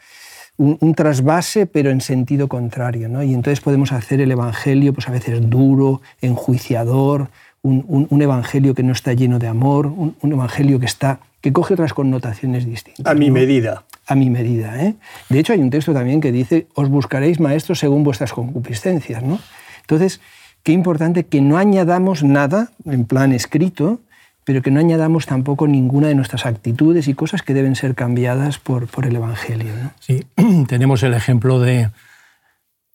un, 0.57 0.95
trasvase, 0.95 1.65
pero 1.65 1.89
en 1.89 2.01
sentido 2.01 2.47
contrario. 2.47 3.09
¿no? 3.09 3.23
Y 3.23 3.33
entonces 3.33 3.61
podemos 3.61 3.91
hacer 3.91 4.21
el 4.21 4.31
Evangelio 4.31 4.93
pues, 4.93 5.07
a 5.07 5.11
veces 5.11 5.49
duro, 5.49 6.01
enjuiciador, 6.21 7.29
un, 7.61 8.21
Evangelio 8.21 8.75
que 8.75 8.83
no 8.83 8.91
está 8.91 9.13
lleno 9.13 9.39
de 9.39 9.47
amor, 9.47 9.87
un, 9.87 10.15
Evangelio 10.21 10.79
que, 10.79 10.85
está, 10.85 11.19
que 11.41 11.53
coge 11.53 11.73
otras 11.73 11.93
connotaciones 11.93 12.65
distintas. 12.65 13.05
A 13.05 13.15
mi 13.15 13.31
medida 13.31 13.83
a 14.05 14.15
mi 14.15 14.29
medida. 14.29 14.81
¿eh? 14.83 14.95
De 15.29 15.39
hecho, 15.39 15.53
hay 15.53 15.59
un 15.59 15.69
texto 15.69 15.93
también 15.93 16.21
que 16.21 16.31
dice, 16.31 16.67
os 16.73 16.89
buscaréis 16.89 17.39
maestros 17.39 17.79
según 17.79 18.03
vuestras 18.03 18.33
concupiscencias. 18.33 19.23
¿no? 19.23 19.39
Entonces, 19.81 20.19
qué 20.63 20.71
importante 20.71 21.25
que 21.25 21.41
no 21.41 21.57
añadamos 21.57 22.23
nada 22.23 22.71
en 22.85 23.05
plan 23.05 23.31
escrito, 23.31 24.01
pero 24.45 24.61
que 24.61 24.71
no 24.71 24.79
añadamos 24.79 25.25
tampoco 25.25 25.67
ninguna 25.67 26.07
de 26.07 26.15
nuestras 26.15 26.45
actitudes 26.45 27.07
y 27.07 27.13
cosas 27.13 27.41
que 27.41 27.53
deben 27.53 27.75
ser 27.75 27.95
cambiadas 27.95 28.59
por, 28.59 28.87
por 28.87 29.05
el 29.05 29.15
Evangelio. 29.15 29.73
¿no? 29.75 29.91
Sí, 29.99 30.25
tenemos 30.67 31.03
el 31.03 31.13
ejemplo 31.13 31.59
de, 31.59 31.91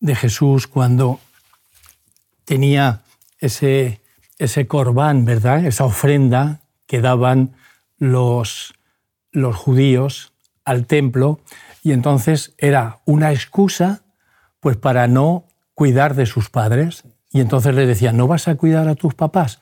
de 0.00 0.14
Jesús 0.14 0.66
cuando 0.66 1.20
tenía 2.44 3.00
ese, 3.38 4.00
ese 4.38 4.66
corbán, 4.66 5.24
¿verdad? 5.24 5.64
Esa 5.64 5.84
ofrenda 5.84 6.60
que 6.86 7.00
daban 7.00 7.52
los, 7.98 8.74
los 9.32 9.56
judíos 9.56 10.32
al 10.64 10.86
templo 10.86 11.40
y 11.82 11.92
entonces 11.92 12.54
era 12.58 12.98
una 13.04 13.32
excusa 13.32 14.02
pues 14.60 14.76
para 14.76 15.06
no 15.06 15.44
cuidar 15.74 16.14
de 16.14 16.26
sus 16.26 16.50
padres 16.50 17.04
y 17.30 17.40
entonces 17.40 17.74
le 17.74 17.86
decían, 17.86 18.16
¿no 18.16 18.26
vas 18.26 18.48
a 18.48 18.56
cuidar 18.56 18.88
a 18.88 18.94
tus 18.94 19.14
papás? 19.14 19.60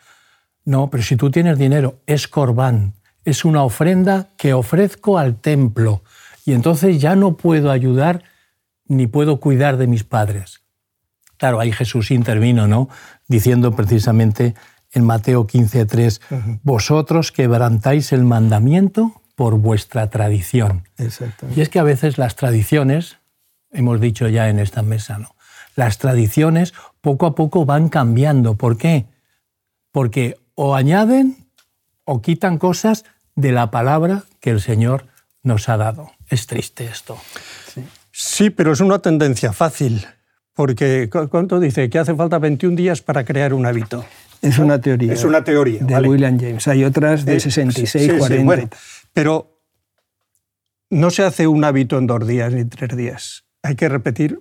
No, 0.66 0.90
pero 0.90 1.02
si 1.02 1.16
tú 1.16 1.30
tienes 1.30 1.58
dinero, 1.58 2.00
es 2.06 2.28
corbán, 2.28 2.94
es 3.25 3.44
una 3.44 3.62
ofrenda 3.62 4.28
que 4.37 4.52
ofrezco 4.52 5.16
al 5.16 5.37
templo 5.37 6.02
y 6.44 6.52
entonces 6.52 7.00
ya 7.00 7.16
no 7.16 7.37
puedo 7.37 7.70
ayudar 7.70 8.25
ni 8.87 9.06
puedo 9.06 9.40
cuidar 9.40 9.78
de 9.78 9.87
mis 9.87 10.04
padres. 10.04 10.61
Claro, 11.38 11.61
ahí 11.61 11.73
Jesús 11.73 12.11
intervino, 12.11 12.66
¿no? 12.66 12.88
Diciendo 13.28 13.75
precisamente 13.76 14.54
en 14.92 15.04
Mateo 15.04 15.46
15:3, 15.46 16.61
vosotros 16.62 17.30
quebrantáis 17.30 18.12
el 18.12 18.25
mandamiento 18.25 19.23
por 19.37 19.58
vuestra 19.58 20.08
tradición. 20.11 20.85
Y 21.54 21.61
es 21.61 21.68
que 21.68 21.78
a 21.78 21.85
veces 21.85 22.18
las 22.18 22.35
tradiciones, 22.37 23.18
hemos 23.70 24.00
dicho 24.00 24.28
ya 24.28 24.49
en 24.49 24.58
esta 24.58 24.82
mesa, 24.82 25.18
¿no? 25.18 25.37
Las 25.76 25.99
tradiciones 25.99 26.75
poco 27.00 27.26
a 27.26 27.35
poco 27.35 27.66
van 27.66 27.88
cambiando. 27.88 28.54
¿Por 28.54 28.78
qué? 28.78 29.06
Porque 29.92 30.38
o 30.56 30.75
añaden 30.75 31.36
o 32.04 32.20
quitan 32.20 32.58
cosas 32.58 33.04
de 33.36 33.52
la 33.52 33.70
palabra 33.70 34.25
que 34.40 34.50
el 34.50 34.60
Señor 34.60 35.06
nos 35.42 35.68
ha 35.68 35.76
dado. 35.76 36.10
Es 36.28 36.46
triste 36.48 36.86
esto. 36.86 37.16
Sí, 38.10 38.50
pero 38.50 38.72
es 38.72 38.80
una 38.80 38.98
tendencia 38.98 39.52
fácil, 39.52 40.06
porque 40.54 41.08
¿cuánto 41.30 41.60
dice? 41.60 41.88
Que 41.88 41.98
hace 41.98 42.14
falta 42.14 42.38
21 42.38 42.75
días 42.75 43.02
para 43.02 43.25
crear 43.25 43.52
un 43.54 43.66
hábito. 43.66 44.04
Es 44.42 44.58
una 44.58 44.80
teoría. 44.80 45.12
Es 45.12 45.25
una 45.25 45.44
teoría. 45.44 45.80
De 45.82 45.96
William 46.00 46.38
James. 46.38 46.66
Hay 46.68 46.84
otras 46.84 47.25
de 47.25 47.38
66, 47.38 48.12
eh, 48.12 48.18
40. 48.18 48.76
pero 49.12 49.60
no 50.88 51.10
se 51.10 51.25
hace 51.25 51.46
un 51.46 51.64
hábito 51.64 51.98
en 51.98 52.06
dos 52.06 52.26
días 52.26 52.52
ni 52.52 52.64
tres 52.64 52.96
días. 52.96 53.44
Hay 53.62 53.76
que 53.76 53.88
repetir 53.88 54.40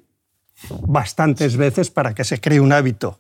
bastantes 0.88 1.58
veces 1.58 1.92
para 1.92 2.14
que 2.14 2.24
se 2.24 2.40
cree 2.40 2.60
un 2.60 2.72
hábito. 2.72 3.20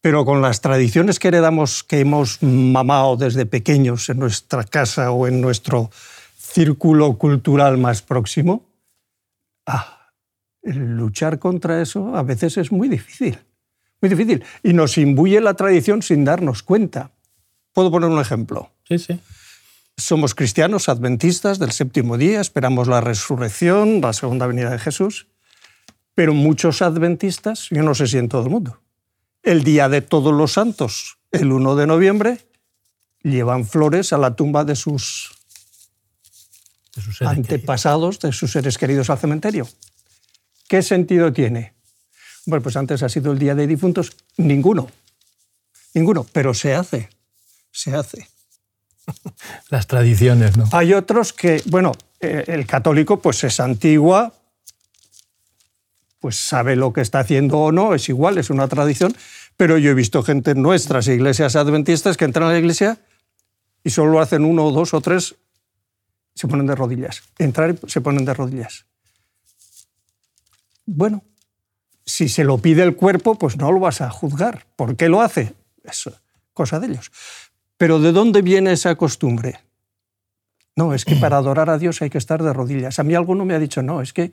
Pero 0.00 0.24
con 0.24 0.42
las 0.42 0.60
tradiciones 0.60 1.18
que 1.18 1.28
heredamos, 1.28 1.82
que 1.82 2.00
hemos 2.00 2.42
mamado 2.42 3.16
desde 3.16 3.46
pequeños 3.46 4.08
en 4.08 4.18
nuestra 4.18 4.64
casa 4.64 5.10
o 5.10 5.26
en 5.26 5.40
nuestro 5.40 5.90
círculo 6.36 7.18
cultural 7.18 7.78
más 7.78 8.02
próximo, 8.02 8.64
ah, 9.66 10.12
luchar 10.62 11.38
contra 11.38 11.82
eso 11.82 12.16
a 12.16 12.22
veces 12.22 12.56
es 12.56 12.70
muy 12.70 12.88
difícil, 12.88 13.38
muy 14.00 14.08
difícil. 14.08 14.44
Y 14.62 14.72
nos 14.72 14.98
imbuye 14.98 15.40
la 15.40 15.54
tradición 15.54 16.02
sin 16.02 16.24
darnos 16.24 16.62
cuenta. 16.62 17.10
¿Puedo 17.72 17.90
poner 17.90 18.08
un 18.08 18.20
ejemplo? 18.20 18.70
Sí, 18.86 18.98
sí. 18.98 19.20
Somos 19.96 20.36
cristianos 20.36 20.88
adventistas 20.88 21.58
del 21.58 21.72
séptimo 21.72 22.16
día, 22.16 22.40
esperamos 22.40 22.86
la 22.86 23.00
resurrección, 23.00 24.00
la 24.00 24.12
segunda 24.12 24.46
venida 24.46 24.70
de 24.70 24.78
Jesús, 24.78 25.26
pero 26.14 26.34
muchos 26.34 26.82
adventistas, 26.82 27.68
yo 27.70 27.82
no 27.82 27.96
sé 27.96 28.06
si 28.06 28.16
en 28.16 28.28
todo 28.28 28.44
el 28.44 28.50
mundo, 28.50 28.80
el 29.48 29.64
día 29.64 29.88
de 29.88 30.02
todos 30.02 30.34
los 30.34 30.52
santos, 30.52 31.16
el 31.32 31.52
1 31.52 31.74
de 31.76 31.86
noviembre, 31.86 32.46
llevan 33.22 33.66
flores 33.66 34.12
a 34.12 34.18
la 34.18 34.36
tumba 34.36 34.64
de 34.64 34.76
sus 34.76 35.30
antepasados, 37.20 38.20
de 38.20 38.32
sus 38.32 38.52
seres 38.52 38.76
queridos 38.76 39.08
al 39.08 39.18
cementerio. 39.18 39.66
¿Qué 40.68 40.82
sentido 40.82 41.32
tiene? 41.32 41.72
Bueno, 42.44 42.62
pues 42.62 42.76
antes 42.76 43.02
ha 43.02 43.08
sido 43.08 43.32
el 43.32 43.38
Día 43.38 43.54
de 43.54 43.66
Difuntos, 43.66 44.12
ninguno, 44.36 44.90
ninguno, 45.94 46.26
pero 46.32 46.52
se 46.52 46.74
hace, 46.74 47.08
se 47.70 47.94
hace. 47.94 48.28
Las 49.70 49.86
tradiciones, 49.86 50.58
¿no? 50.58 50.68
Hay 50.72 50.92
otros 50.92 51.32
que, 51.32 51.62
bueno, 51.66 51.92
eh, 52.20 52.44
el 52.48 52.66
católico 52.66 53.20
pues 53.20 53.42
es 53.44 53.60
antigua, 53.60 54.34
pues 56.20 56.36
sabe 56.36 56.76
lo 56.76 56.92
que 56.92 57.00
está 57.00 57.20
haciendo 57.20 57.58
o 57.58 57.72
no, 57.72 57.94
es 57.94 58.08
igual, 58.08 58.38
es 58.38 58.50
una 58.50 58.68
tradición, 58.68 59.14
pero 59.58 59.76
yo 59.76 59.90
he 59.90 59.94
visto 59.94 60.22
gente 60.22 60.52
en 60.52 60.62
nuestras 60.62 61.08
iglesias 61.08 61.56
adventistas 61.56 62.16
que 62.16 62.24
entran 62.24 62.48
a 62.48 62.52
la 62.52 62.58
iglesia 62.58 63.00
y 63.82 63.90
solo 63.90 64.20
hacen 64.20 64.44
uno 64.44 64.64
o 64.64 64.70
dos 64.70 64.94
o 64.94 65.00
tres 65.00 65.34
se 66.32 66.46
ponen 66.46 66.66
de 66.66 66.76
rodillas. 66.76 67.24
Entrar 67.38 67.70
y 67.70 67.90
se 67.90 68.00
ponen 68.00 68.24
de 68.24 68.32
rodillas. 68.32 68.86
Bueno, 70.86 71.24
si 72.06 72.28
se 72.28 72.44
lo 72.44 72.58
pide 72.58 72.84
el 72.84 72.94
cuerpo, 72.94 73.34
pues 73.34 73.56
no 73.56 73.72
lo 73.72 73.80
vas 73.80 74.00
a 74.00 74.10
juzgar. 74.10 74.64
¿Por 74.76 74.94
qué 74.96 75.08
lo 75.08 75.20
hace? 75.20 75.54
Es 75.82 76.08
cosa 76.54 76.78
de 76.78 76.86
ellos. 76.86 77.10
Pero 77.76 77.98
¿de 77.98 78.12
dónde 78.12 78.42
viene 78.42 78.70
esa 78.70 78.94
costumbre? 78.94 79.58
No, 80.76 80.94
es 80.94 81.04
que 81.04 81.16
para 81.16 81.36
adorar 81.36 81.68
a 81.68 81.78
Dios 81.78 82.00
hay 82.00 82.10
que 82.10 82.18
estar 82.18 82.40
de 82.44 82.52
rodillas. 82.52 83.00
A 83.00 83.02
mí 83.02 83.16
alguno 83.16 83.44
me 83.44 83.54
ha 83.54 83.58
dicho, 83.58 83.82
no, 83.82 84.02
es 84.02 84.12
que 84.12 84.30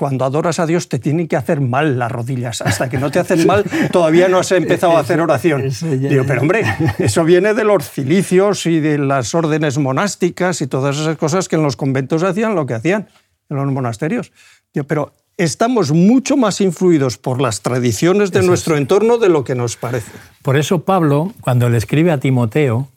cuando 0.00 0.24
adoras 0.24 0.58
a 0.58 0.64
Dios 0.64 0.88
te 0.88 0.98
tienen 0.98 1.28
que 1.28 1.36
hacer 1.36 1.60
mal 1.60 1.98
las 1.98 2.10
rodillas. 2.10 2.62
Hasta 2.62 2.88
que 2.88 2.96
no 2.96 3.10
te 3.10 3.18
hacen 3.18 3.46
mal, 3.46 3.66
todavía 3.92 4.28
no 4.28 4.38
has 4.38 4.50
empezado 4.50 4.96
a 4.96 5.00
hacer 5.00 5.20
oración. 5.20 5.70
Digo, 6.08 6.24
pero 6.26 6.40
hombre, 6.40 6.64
eso 6.98 7.22
viene 7.22 7.52
de 7.52 7.64
los 7.64 7.86
cilicios 7.86 8.64
y 8.64 8.80
de 8.80 8.96
las 8.96 9.34
órdenes 9.34 9.76
monásticas 9.76 10.62
y 10.62 10.68
todas 10.68 10.98
esas 10.98 11.18
cosas 11.18 11.50
que 11.50 11.56
en 11.56 11.62
los 11.62 11.76
conventos 11.76 12.22
hacían 12.22 12.54
lo 12.54 12.64
que 12.64 12.72
hacían 12.72 13.08
en 13.50 13.56
los 13.58 13.66
monasterios. 13.66 14.32
Digo, 14.72 14.86
pero 14.86 15.12
estamos 15.36 15.92
mucho 15.92 16.38
más 16.38 16.62
influidos 16.62 17.18
por 17.18 17.38
las 17.38 17.60
tradiciones 17.60 18.32
de 18.32 18.42
nuestro 18.42 18.78
entorno 18.78 19.18
de 19.18 19.28
lo 19.28 19.44
que 19.44 19.54
nos 19.54 19.76
parece. 19.76 20.12
Por 20.40 20.56
eso 20.56 20.82
Pablo, 20.82 21.34
cuando 21.42 21.68
le 21.68 21.76
escribe 21.76 22.10
a 22.10 22.16
Timoteo, 22.16 22.88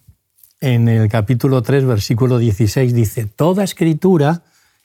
en 0.61 0.87
el 0.87 1.09
capítulo 1.09 1.63
3, 1.63 1.85
versículo 1.85 2.37
16, 2.37 2.93
dice, 2.93 3.25
Toda 3.25 3.65
escritura 3.65 4.43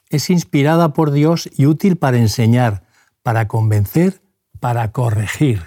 es 0.09 0.29
inspirada 0.29 0.93
por 0.93 1.11
Dios 1.11 1.49
y 1.55 1.65
útil 1.65 1.95
para 1.95 2.17
enseñar, 2.17 2.83
para 3.23 3.47
convencer, 3.47 4.21
para 4.59 4.91
corregir. 4.91 5.63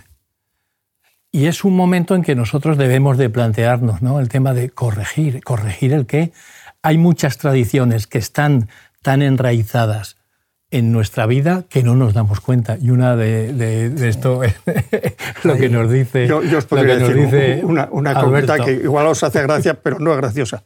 Y 1.30 1.46
es 1.46 1.64
un 1.64 1.74
momento 1.74 2.14
en 2.14 2.22
que 2.22 2.34
nosotros 2.34 2.76
debemos 2.76 3.16
de 3.16 3.30
plantearnos 3.30 4.02
¿no? 4.02 4.20
el 4.20 4.28
tema 4.28 4.52
de 4.52 4.68
corregir. 4.68 5.42
¿Corregir 5.42 5.92
el 5.92 6.06
qué? 6.06 6.32
Hay 6.82 6.98
muchas 6.98 7.38
tradiciones 7.38 8.06
que 8.06 8.18
están 8.18 8.68
tan 9.00 9.22
enraizadas 9.22 10.16
en 10.70 10.90
nuestra 10.90 11.26
vida 11.26 11.64
que 11.68 11.82
no 11.82 11.94
nos 11.94 12.12
damos 12.12 12.40
cuenta. 12.40 12.76
Y 12.80 12.90
una 12.90 13.16
de, 13.16 13.92
esto 14.08 14.42
es 14.42 14.54
lo 15.44 15.56
que 15.56 15.68
nos 15.68 15.90
dice. 15.90 16.26
Yo, 16.26 16.40
os 16.56 16.66
podría 16.66 16.96
decir 16.96 17.64
una, 17.64 17.88
una 17.90 18.14
que 18.64 18.72
igual 18.72 19.06
os 19.06 19.22
hace 19.22 19.42
gracia, 19.42 19.74
pero 19.74 19.98
no 20.00 20.12
es 20.12 20.16
graciosa. 20.16 20.64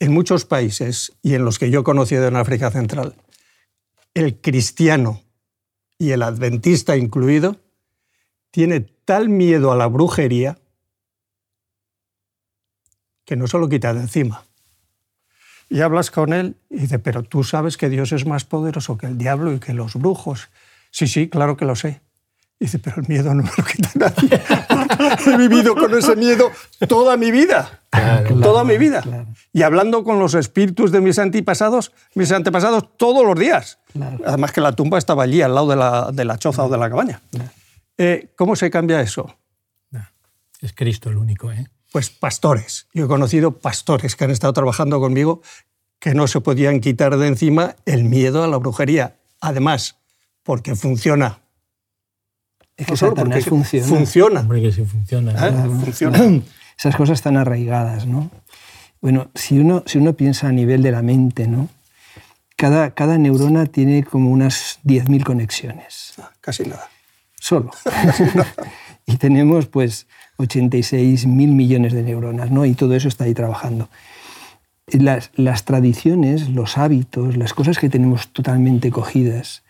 En 0.00 0.12
muchos 0.12 0.46
países 0.46 1.12
y 1.22 1.34
en 1.34 1.44
los 1.44 1.58
que 1.58 1.70
yo 1.70 1.80
he 1.80 1.84
conocido 1.84 2.26
en 2.26 2.36
África 2.36 2.70
Central, 2.70 3.14
el 4.14 4.40
cristiano 4.40 5.22
y 5.98 6.10
el 6.10 6.22
adventista 6.22 6.96
incluido 6.96 7.56
tiene 8.50 8.80
tal 8.80 9.28
miedo 9.28 9.70
a 9.70 9.76
la 9.76 9.86
brujería 9.86 10.58
que 13.24 13.36
no 13.36 13.46
se 13.46 13.58
lo 13.58 13.68
quita 13.68 13.94
de 13.94 14.00
encima. 14.00 14.44
Y 15.68 15.82
hablas 15.82 16.10
con 16.10 16.32
él 16.32 16.56
y 16.68 16.80
dice, 16.80 16.98
pero 16.98 17.22
tú 17.22 17.44
sabes 17.44 17.76
que 17.76 17.88
Dios 17.88 18.10
es 18.10 18.26
más 18.26 18.44
poderoso 18.44 18.98
que 18.98 19.06
el 19.06 19.18
diablo 19.18 19.52
y 19.52 19.60
que 19.60 19.72
los 19.72 19.94
brujos. 19.94 20.48
Sí, 20.90 21.06
sí, 21.06 21.28
claro 21.28 21.56
que 21.56 21.64
lo 21.64 21.76
sé. 21.76 22.00
dice, 22.58 22.80
pero 22.80 23.00
el 23.00 23.06
miedo 23.06 23.32
no 23.34 23.44
me 23.44 23.50
lo 23.56 23.64
quita 23.64 23.90
nadie. 23.94 24.42
He 25.26 25.36
vivido 25.36 25.74
con 25.74 25.96
ese 25.96 26.16
miedo 26.16 26.50
toda 26.88 27.16
mi 27.16 27.30
vida 27.30 27.80
toda 28.40 28.64
mi 28.64 28.78
vida. 28.78 29.02
Y 29.52 29.62
hablando 29.62 30.04
con 30.04 30.18
los 30.18 30.34
espíritus 30.34 30.92
de 30.92 31.00
mis 31.00 31.18
antepasados, 31.18 31.92
mis 32.14 32.30
antepasados 32.32 32.96
todos 32.96 33.26
los 33.26 33.38
días. 33.38 33.78
Además 34.24 34.52
que 34.52 34.60
la 34.60 34.72
tumba 34.72 34.98
estaba 34.98 35.24
allí, 35.24 35.42
al 35.42 35.54
lado 35.54 35.68
de 35.68 35.76
la, 35.76 36.10
de 36.12 36.24
la 36.24 36.38
choza 36.38 36.64
o 36.64 36.68
de 36.68 36.78
la 36.78 36.88
cabaña. 36.88 37.20
Eh, 37.98 38.32
¿Cómo 38.36 38.56
se 38.56 38.70
cambia 38.70 39.00
eso? 39.00 39.36
Es 40.60 40.72
Cristo 40.74 41.10
el 41.10 41.16
único. 41.16 41.50
¿eh? 41.50 41.66
Pues 41.90 42.10
pastores. 42.10 42.86
Yo 42.92 43.06
he 43.06 43.08
conocido 43.08 43.58
pastores 43.58 44.14
que 44.14 44.24
han 44.24 44.30
estado 44.30 44.52
trabajando 44.52 45.00
conmigo 45.00 45.42
que 45.98 46.14
no 46.14 46.26
se 46.26 46.40
podían 46.40 46.80
quitar 46.80 47.16
de 47.16 47.26
encima 47.26 47.76
el 47.84 48.04
miedo 48.04 48.42
a 48.42 48.46
la 48.46 48.56
brujería. 48.56 49.16
Además, 49.40 49.96
porque 50.42 50.74
funciona. 50.74 51.39
Es 52.80 53.44
que 53.44 53.50
funciona. 53.50 53.86
Funciona. 53.86 54.40
Hombre, 54.40 54.62
que 54.62 54.72
sí 54.72 54.84
funciona. 54.84 55.32
¿Eh? 55.32 55.52
Funciona 55.84 56.18
esas 56.78 56.96
cosas 56.96 57.18
están 57.18 57.36
arraigadas, 57.36 58.06
¿no? 58.06 58.30
Bueno, 59.00 59.30
si 59.34 59.58
uno, 59.58 59.82
si 59.86 59.98
uno 59.98 60.14
piensa 60.14 60.48
a 60.48 60.52
nivel 60.52 60.82
de 60.82 60.90
la 60.90 61.02
mente, 61.02 61.46
¿no? 61.46 61.68
cada, 62.60 62.90
cada 62.90 63.16
neurona 63.16 63.64
tiene 63.64 64.04
como 64.04 64.30
unas 64.30 64.80
10.000 64.84 65.24
conexiones. 65.24 66.12
Ah, 66.18 66.30
casi 66.42 66.64
nada. 66.64 66.90
Solo. 67.40 67.70
y 69.06 69.16
tenemos 69.16 69.64
pues 69.64 70.06
86.000 70.36 71.26
millones 71.26 71.94
de 71.94 72.02
neuronas, 72.02 72.50
¿no? 72.50 72.66
Y 72.66 72.74
todo 72.74 72.94
eso 72.94 73.08
está 73.08 73.24
ahí 73.24 73.32
trabajando. 73.32 73.88
Las, 74.88 75.30
las 75.36 75.64
tradiciones, 75.64 76.50
los 76.50 76.76
hábitos, 76.76 77.38
las 77.38 77.54
cosas 77.54 77.78
que 77.78 77.88
tenemos 77.88 78.28
totalmente 78.28 78.90
cogidas, 78.90 79.62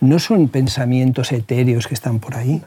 no 0.00 0.18
son 0.18 0.48
pensamientos 0.48 1.32
etéreos 1.32 1.86
que 1.86 1.94
están 1.94 2.20
por 2.20 2.36
ahí. 2.36 2.62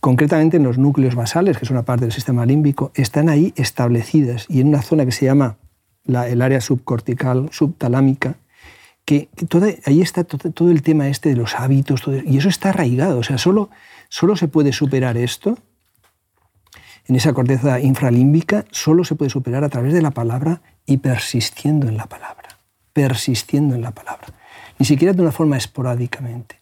Concretamente 0.00 0.58
en 0.58 0.62
los 0.64 0.78
núcleos 0.78 1.14
basales, 1.14 1.58
que 1.58 1.64
es 1.64 1.70
una 1.70 1.82
parte 1.84 2.04
del 2.04 2.12
sistema 2.12 2.46
límbico, 2.46 2.92
están 2.94 3.28
ahí 3.28 3.52
establecidas 3.56 4.46
y 4.48 4.60
en 4.60 4.68
una 4.68 4.82
zona 4.82 5.04
que 5.04 5.12
se 5.12 5.26
llama 5.26 5.56
el 6.06 6.42
área 6.42 6.60
subcortical, 6.60 7.48
subtalámica, 7.52 8.36
que, 9.04 9.28
ahí 9.86 10.02
está 10.02 10.24
todo, 10.24 10.70
el 10.70 10.82
tema 10.82 11.08
este 11.08 11.30
de 11.30 11.36
los 11.36 11.54
hábitos, 11.54 12.02
y 12.26 12.36
eso 12.36 12.48
está 12.48 12.70
arraigado. 12.70 13.18
O 13.18 13.22
sea, 13.22 13.38
solo, 13.38 13.70
solo 14.08 14.36
se 14.36 14.48
puede 14.48 14.72
superar 14.72 15.16
esto 15.16 15.58
en 17.08 17.16
esa 17.16 17.32
corteza 17.32 17.80
infralímbica, 17.80 18.66
solo 18.70 19.02
se 19.02 19.14
puede 19.14 19.30
superar 19.30 19.64
a 19.64 19.70
través 19.70 19.94
de 19.94 20.02
la 20.02 20.10
palabra 20.10 20.60
y 20.84 20.98
persistiendo 20.98 21.88
en 21.88 21.96
la 21.96 22.06
palabra. 22.06 22.48
Persistiendo 22.92 23.74
en 23.74 23.80
la 23.80 23.92
palabra. 23.92 24.26
Ni 24.78 24.86
siquiera 24.86 25.12
de 25.12 25.22
una 25.22 25.32
forma 25.32 25.56
esporádicamente. 25.56 26.60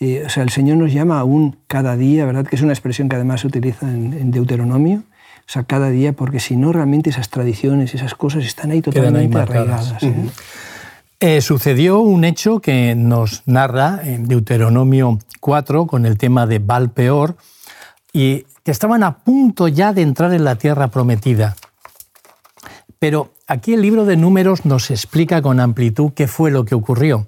Eh, 0.00 0.22
o 0.26 0.28
sea, 0.28 0.44
el 0.44 0.50
Señor 0.50 0.76
nos 0.76 0.92
llama 0.92 1.18
aún 1.18 1.56
cada 1.66 1.96
día, 1.96 2.24
¿verdad? 2.24 2.46
Que 2.46 2.56
es 2.56 2.62
una 2.62 2.72
expresión 2.72 3.08
que 3.08 3.16
además 3.16 3.40
se 3.40 3.48
utiliza 3.48 3.88
en, 3.88 4.30
Deuteronomio. 4.30 5.02
O 5.40 5.50
sea, 5.50 5.64
cada 5.64 5.88
día, 5.90 6.12
porque 6.12 6.40
si 6.40 6.56
no, 6.56 6.72
realmente 6.72 7.10
esas 7.10 7.30
tradiciones, 7.30 7.94
esas 7.94 8.14
cosas 8.14 8.44
están 8.44 8.70
ahí 8.70 8.82
totalmente 8.82 9.38
arraigadas. 9.38 10.02
¿eh? 10.02 10.14
Eh, 11.20 11.40
sucedió 11.40 12.00
un 12.00 12.24
hecho 12.24 12.60
que 12.60 12.94
nos 12.94 13.42
narra 13.46 14.00
en 14.04 14.28
Deuteronomio 14.28 15.18
4 15.40 15.86
con 15.86 16.06
el 16.06 16.16
tema 16.16 16.46
de 16.46 16.60
Valpeor 16.60 17.36
y 18.12 18.46
que 18.62 18.70
estaban 18.70 19.02
a 19.02 19.18
punto 19.18 19.66
ya 19.66 19.92
de 19.92 20.02
entrar 20.02 20.32
en 20.32 20.44
la 20.44 20.56
tierra 20.56 20.88
prometida. 20.88 21.56
Pero 22.98 23.32
aquí 23.46 23.74
el 23.74 23.82
libro 23.82 24.04
de 24.04 24.16
números 24.16 24.64
nos 24.64 24.90
explica 24.90 25.42
con 25.42 25.58
amplitud 25.58 26.12
qué 26.14 26.28
fue 26.28 26.50
lo 26.50 26.64
que 26.64 26.74
ocurrió. 26.74 27.26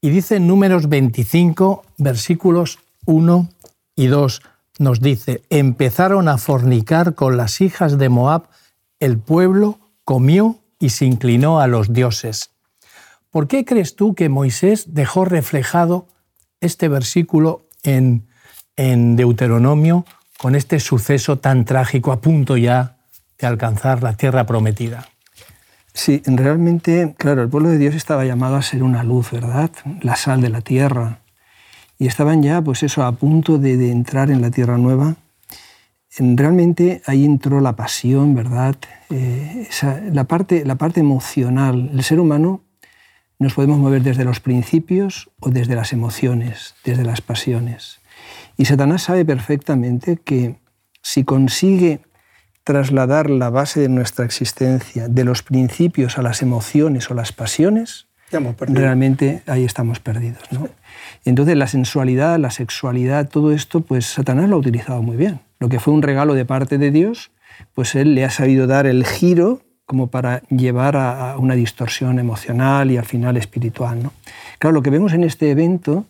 Y 0.00 0.10
dice 0.10 0.38
números 0.38 0.88
25, 0.88 1.84
versículos 1.96 2.78
1 3.06 3.48
y 3.96 4.06
2, 4.06 4.42
nos 4.78 5.00
dice, 5.00 5.42
empezaron 5.50 6.28
a 6.28 6.38
fornicar 6.38 7.14
con 7.14 7.36
las 7.36 7.60
hijas 7.60 7.98
de 7.98 8.08
Moab, 8.08 8.44
el 9.00 9.18
pueblo 9.18 9.80
comió 10.04 10.58
y 10.78 10.90
se 10.90 11.04
inclinó 11.04 11.60
a 11.60 11.66
los 11.66 11.92
dioses. 11.92 12.50
¿Por 13.30 13.48
qué 13.48 13.64
crees 13.64 13.96
tú 13.96 14.14
que 14.14 14.28
Moisés 14.28 14.94
dejó 14.94 15.24
reflejado 15.24 16.06
este 16.60 16.88
versículo 16.88 17.66
en, 17.82 18.28
en 18.76 19.16
Deuteronomio 19.16 20.04
con 20.38 20.54
este 20.54 20.78
suceso 20.78 21.38
tan 21.38 21.64
trágico 21.64 22.12
a 22.12 22.20
punto 22.20 22.56
ya 22.56 22.98
de 23.38 23.48
alcanzar 23.48 24.02
la 24.02 24.16
tierra 24.16 24.46
prometida? 24.46 25.08
Sí, 25.98 26.22
realmente, 26.26 27.16
claro, 27.18 27.42
el 27.42 27.48
pueblo 27.48 27.70
de 27.70 27.76
Dios 27.76 27.96
estaba 27.96 28.24
llamado 28.24 28.54
a 28.54 28.62
ser 28.62 28.84
una 28.84 29.02
luz, 29.02 29.32
¿verdad? 29.32 29.72
La 30.00 30.14
sal 30.14 30.40
de 30.40 30.48
la 30.48 30.60
tierra. 30.60 31.22
Y 31.98 32.06
estaban 32.06 32.40
ya, 32.40 32.62
pues 32.62 32.84
eso, 32.84 33.02
a 33.02 33.10
punto 33.10 33.58
de, 33.58 33.90
entrar 33.90 34.30
en 34.30 34.40
la 34.40 34.52
tierra 34.52 34.78
nueva. 34.78 35.16
Realmente 36.16 37.02
ahí 37.04 37.24
entró 37.24 37.60
la 37.60 37.74
pasión, 37.74 38.36
¿verdad? 38.36 38.76
Eh, 39.10 39.68
la, 40.12 40.22
parte, 40.22 40.64
la 40.64 40.76
parte 40.76 41.00
emocional. 41.00 41.90
El 41.92 42.04
ser 42.04 42.20
humano 42.20 42.62
nos 43.40 43.54
podemos 43.54 43.78
mover 43.78 44.04
desde 44.04 44.24
los 44.24 44.38
principios 44.38 45.32
o 45.40 45.50
desde 45.50 45.74
las 45.74 45.92
emociones, 45.92 46.76
desde 46.84 47.02
las 47.02 47.22
pasiones. 47.22 47.98
Y 48.56 48.66
Satanás 48.66 49.02
sabe 49.02 49.24
perfectamente 49.24 50.16
que 50.16 50.60
si 51.02 51.24
consigue 51.24 52.02
trasladar 52.68 53.30
la 53.30 53.48
base 53.48 53.80
de 53.80 53.88
nuestra 53.88 54.26
existencia 54.26 55.08
de 55.08 55.24
los 55.24 55.42
principios 55.42 56.18
a 56.18 56.22
las 56.22 56.42
emociones 56.42 57.10
o 57.10 57.14
las 57.14 57.32
pasiones, 57.32 58.08
realmente 58.60 59.42
ahí 59.46 59.64
estamos 59.64 60.00
perdidos. 60.00 60.42
Entonces 61.24 61.56
la 61.56 61.66
sensualidad, 61.66 62.38
la 62.38 62.50
sexualidad, 62.50 63.26
todo 63.30 63.52
esto, 63.52 63.80
pues 63.80 64.04
Satanás 64.04 64.50
lo 64.50 64.56
ha 64.56 64.58
utilizado 64.58 65.00
muy 65.00 65.16
bien. 65.16 65.40
Lo 65.58 65.70
que 65.70 65.80
fue 65.80 65.94
un 65.94 66.02
regalo 66.02 66.34
de 66.34 66.44
parte 66.44 66.76
de 66.76 66.90
Dios, 66.90 67.30
pues 67.72 67.94
él 67.94 68.14
le 68.14 68.26
ha 68.26 68.30
sabido 68.30 68.66
dar 68.66 68.86
el 68.86 69.06
giro 69.06 69.62
como 69.86 70.08
para 70.08 70.42
llevar 70.50 70.94
a, 70.98 71.38
una 71.38 71.54
distorsión 71.54 72.18
emocional 72.18 72.90
y 72.90 72.98
al 72.98 73.06
final 73.06 73.38
espiritual. 73.38 74.02
¿no? 74.02 74.12
Claro, 74.58 74.74
lo 74.74 74.82
que 74.82 74.90
vemos 74.90 75.14
en 75.14 75.24
este 75.24 75.50
evento 75.50 76.04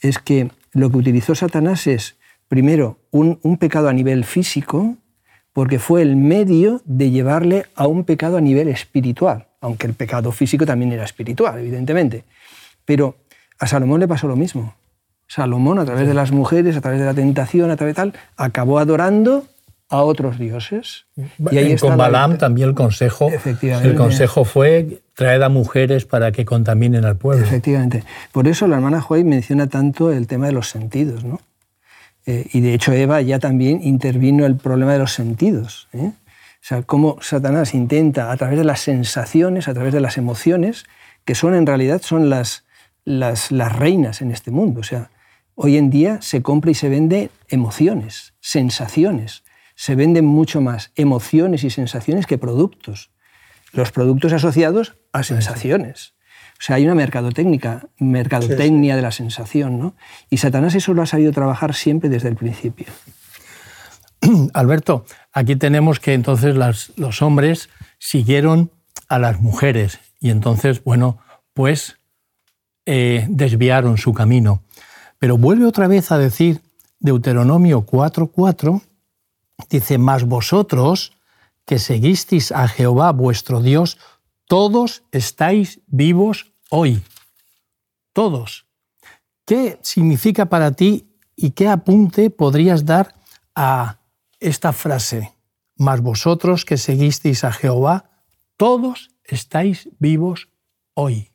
es 0.00 0.18
que 0.18 0.50
lo 0.72 0.90
que 0.90 0.96
utilizó 0.96 1.36
Satanás 1.36 1.86
es, 1.86 2.16
primero, 2.48 2.98
un, 3.12 3.38
un 3.42 3.56
pecado 3.56 3.88
a 3.88 3.92
nivel 3.92 4.24
físico, 4.24 4.96
porque 5.52 5.78
fue 5.78 6.02
el 6.02 6.16
medio 6.16 6.80
de 6.84 7.10
llevarle 7.10 7.66
a 7.74 7.86
un 7.86 8.04
pecado 8.04 8.36
a 8.36 8.40
nivel 8.40 8.68
espiritual, 8.68 9.46
aunque 9.60 9.86
el 9.86 9.94
pecado 9.94 10.32
físico 10.32 10.64
también 10.64 10.92
era 10.92 11.04
espiritual, 11.04 11.58
evidentemente. 11.58 12.24
Pero 12.84 13.16
a 13.58 13.66
Salomón 13.66 14.00
le 14.00 14.08
pasó 14.08 14.28
lo 14.28 14.36
mismo. 14.36 14.74
Salomón, 15.26 15.78
a 15.78 15.84
través 15.84 16.06
de 16.06 16.14
las 16.14 16.32
mujeres, 16.32 16.76
a 16.76 16.80
través 16.80 17.00
de 17.00 17.06
la 17.06 17.14
tentación, 17.14 17.70
a 17.70 17.76
través 17.76 17.94
de 17.94 18.02
tal, 18.02 18.14
acabó 18.36 18.78
adorando 18.78 19.46
a 19.88 20.02
otros 20.02 20.38
dioses. 20.38 21.04
Y 21.50 21.58
ahí 21.58 21.76
con 21.76 21.96
Balaam 21.96 22.38
también 22.38 22.70
el 22.70 22.74
consejo, 22.74 23.30
el 23.82 23.94
consejo 23.94 24.44
fue 24.44 25.02
traer 25.14 25.42
a 25.42 25.50
mujeres 25.50 26.06
para 26.06 26.32
que 26.32 26.46
contaminen 26.46 27.04
al 27.04 27.16
pueblo. 27.16 27.44
Efectivamente. 27.44 28.02
Por 28.32 28.48
eso 28.48 28.66
la 28.66 28.76
hermana 28.76 29.02
Joy 29.02 29.22
menciona 29.24 29.66
tanto 29.66 30.10
el 30.10 30.26
tema 30.26 30.46
de 30.46 30.52
los 30.52 30.68
sentidos, 30.68 31.24
¿no? 31.24 31.40
Eh, 32.26 32.48
y 32.52 32.60
de 32.60 32.74
hecho 32.74 32.92
Eva 32.92 33.20
ya 33.20 33.38
también 33.38 33.82
intervino 33.82 34.46
el 34.46 34.56
problema 34.56 34.92
de 34.92 34.98
los 34.98 35.12
sentidos. 35.12 35.88
¿eh? 35.92 36.12
O 36.14 36.64
sea, 36.64 36.82
cómo 36.82 37.18
Satanás 37.20 37.74
intenta 37.74 38.30
a 38.30 38.36
través 38.36 38.58
de 38.58 38.64
las 38.64 38.80
sensaciones, 38.80 39.66
a 39.66 39.74
través 39.74 39.92
de 39.92 40.00
las 40.00 40.16
emociones, 40.16 40.84
que 41.24 41.34
son 41.34 41.54
en 41.54 41.66
realidad 41.66 42.00
son 42.02 42.30
las, 42.30 42.64
las, 43.04 43.50
las 43.50 43.76
reinas 43.76 44.22
en 44.22 44.30
este 44.30 44.50
mundo. 44.50 44.80
O 44.80 44.84
sea, 44.84 45.10
hoy 45.54 45.76
en 45.76 45.90
día 45.90 46.22
se 46.22 46.42
compra 46.42 46.70
y 46.70 46.74
se 46.74 46.88
vende 46.88 47.30
emociones, 47.48 48.34
sensaciones. 48.40 49.42
Se 49.74 49.96
venden 49.96 50.24
mucho 50.24 50.60
más 50.60 50.92
emociones 50.94 51.64
y 51.64 51.70
sensaciones 51.70 52.26
que 52.26 52.38
productos. 52.38 53.10
Los 53.72 53.90
productos 53.90 54.32
asociados 54.32 54.96
a 55.12 55.22
sensaciones. 55.24 56.11
O 56.62 56.64
sea, 56.64 56.76
hay 56.76 56.84
una 56.84 56.94
mercadotecnia, 56.94 57.88
mercadotecnia 57.98 58.94
de 58.94 59.02
la 59.02 59.10
sensación, 59.10 59.80
¿no? 59.80 59.96
Y 60.30 60.36
Satanás 60.36 60.76
eso 60.76 60.94
lo 60.94 61.02
ha 61.02 61.06
sabido 61.06 61.32
trabajar 61.32 61.74
siempre 61.74 62.08
desde 62.08 62.28
el 62.28 62.36
principio. 62.36 62.86
Alberto, 64.54 65.04
aquí 65.32 65.56
tenemos 65.56 65.98
que 65.98 66.14
entonces 66.14 66.54
los 66.54 67.20
hombres 67.20 67.68
siguieron 67.98 68.70
a 69.08 69.18
las 69.18 69.40
mujeres 69.40 69.98
y 70.20 70.30
entonces, 70.30 70.84
bueno, 70.84 71.18
pues 71.52 71.98
eh, 72.86 73.26
desviaron 73.28 73.98
su 73.98 74.14
camino. 74.14 74.62
Pero 75.18 75.38
vuelve 75.38 75.66
otra 75.66 75.88
vez 75.88 76.12
a 76.12 76.18
decir 76.18 76.60
Deuteronomio 77.00 77.84
4:4, 77.84 78.82
dice, 79.68 79.98
mas 79.98 80.22
vosotros 80.22 81.12
que 81.66 81.80
seguisteis 81.80 82.52
a 82.52 82.68
Jehová 82.68 83.10
vuestro 83.10 83.60
Dios, 83.60 83.98
todos 84.46 85.02
estáis 85.10 85.80
vivos 85.88 86.51
hoy. 86.74 87.02
Todos. 88.14 88.66
¿Qué 89.44 89.78
significa 89.82 90.46
para 90.46 90.72
ti 90.72 91.06
y 91.36 91.50
qué 91.50 91.68
apunte 91.68 92.30
podrías 92.30 92.86
dar 92.86 93.14
a 93.54 94.00
esta 94.40 94.72
frase? 94.72 95.34
Mas 95.76 96.00
vosotros 96.00 96.64
que 96.64 96.78
seguisteis 96.78 97.44
a 97.44 97.52
Jehová, 97.52 98.10
todos 98.56 99.10
estáis 99.24 99.90
vivos 99.98 100.48
hoy. 100.94 101.30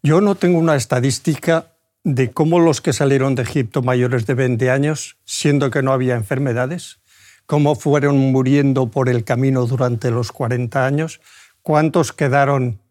Yo 0.00 0.20
no 0.20 0.36
tengo 0.36 0.60
una 0.60 0.76
estadística 0.76 1.72
de 2.04 2.30
cómo 2.30 2.60
los 2.60 2.80
que 2.80 2.92
salieron 2.92 3.34
de 3.34 3.42
Egipto 3.42 3.82
mayores 3.82 4.26
de 4.26 4.34
20 4.34 4.70
años, 4.70 5.16
siendo 5.24 5.70
que 5.70 5.82
no 5.82 5.92
había 5.92 6.14
enfermedades, 6.14 7.00
cómo 7.46 7.74
fueron 7.74 8.16
muriendo 8.30 8.92
por 8.92 9.08
el 9.08 9.24
camino 9.24 9.66
durante 9.66 10.12
los 10.12 10.30
40 10.30 10.86
años, 10.86 11.20
cuántos 11.62 12.12
quedaron 12.12 12.81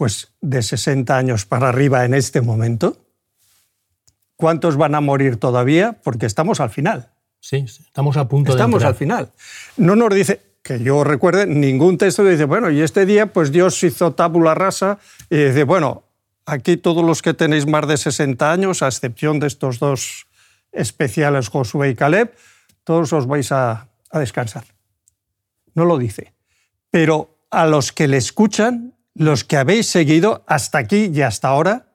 pues 0.00 0.32
de 0.40 0.62
60 0.62 1.14
años 1.14 1.44
para 1.44 1.68
arriba 1.68 2.06
en 2.06 2.14
este 2.14 2.40
momento. 2.40 2.96
¿Cuántos 4.34 4.78
van 4.78 4.94
a 4.94 5.02
morir 5.02 5.36
todavía? 5.36 6.00
Porque 6.02 6.24
estamos 6.24 6.58
al 6.60 6.70
final. 6.70 7.10
Sí, 7.38 7.66
estamos 7.66 8.16
a 8.16 8.26
punto 8.26 8.52
estamos 8.52 8.80
de 8.80 8.88
Estamos 8.88 8.94
al 8.94 8.94
final. 8.94 9.32
No 9.76 9.96
nos 9.96 10.14
dice, 10.14 10.40
que 10.62 10.82
yo 10.82 11.04
recuerde, 11.04 11.46
ningún 11.46 11.98
texto 11.98 12.24
dice, 12.24 12.46
bueno, 12.46 12.70
y 12.70 12.80
este 12.80 13.04
día 13.04 13.26
pues 13.26 13.52
Dios 13.52 13.82
hizo 13.82 14.14
tábula 14.14 14.54
rasa 14.54 14.98
y 15.28 15.36
dice, 15.36 15.64
bueno, 15.64 16.04
aquí 16.46 16.78
todos 16.78 17.04
los 17.04 17.20
que 17.20 17.34
tenéis 17.34 17.66
más 17.66 17.86
de 17.86 17.98
60 17.98 18.50
años, 18.50 18.82
a 18.82 18.86
excepción 18.86 19.38
de 19.38 19.48
estos 19.48 19.80
dos 19.80 20.28
especiales, 20.72 21.48
Josué 21.48 21.90
y 21.90 21.94
Caleb, 21.94 22.32
todos 22.84 23.12
os 23.12 23.26
vais 23.26 23.52
a, 23.52 23.88
a 24.10 24.18
descansar. 24.18 24.64
No 25.74 25.84
lo 25.84 25.98
dice. 25.98 26.32
Pero 26.90 27.36
a 27.50 27.66
los 27.66 27.92
que 27.92 28.08
le 28.08 28.16
escuchan, 28.16 28.94
los 29.14 29.44
que 29.44 29.56
habéis 29.56 29.86
seguido 29.86 30.44
hasta 30.46 30.78
aquí 30.78 31.10
y 31.12 31.22
hasta 31.22 31.48
ahora, 31.48 31.92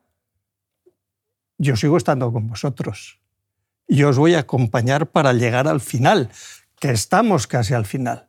yo 1.58 1.76
sigo 1.76 1.98
estando 1.98 2.32
con 2.32 2.48
vosotros. 2.48 3.20
Y 3.88 4.04
os 4.04 4.18
voy 4.18 4.36
a 4.36 4.40
acompañar 4.40 5.08
para 5.08 5.34
llegar 5.34 5.68
al 5.68 5.80
final, 5.80 6.30
que 6.80 6.92
estamos 6.92 7.48
casi 7.48 7.74
al 7.74 7.86
final. 7.86 8.28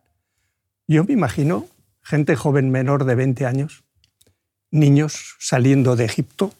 Yo 0.87 1.03
me 1.03 1.13
imagino 1.13 1.67
gente 2.01 2.35
joven 2.35 2.71
menor 2.71 3.03
de 3.03 3.15
20 3.15 3.45
años, 3.45 3.83
niños 4.71 5.35
saliendo 5.39 5.95
de 5.95 6.05
Egipto, 6.05 6.53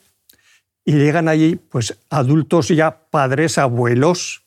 y 0.84 0.94
llegan 0.94 1.28
allí 1.28 1.56
pues 1.56 1.98
adultos 2.10 2.70
ya 2.70 3.10
padres, 3.10 3.58
abuelos. 3.58 4.44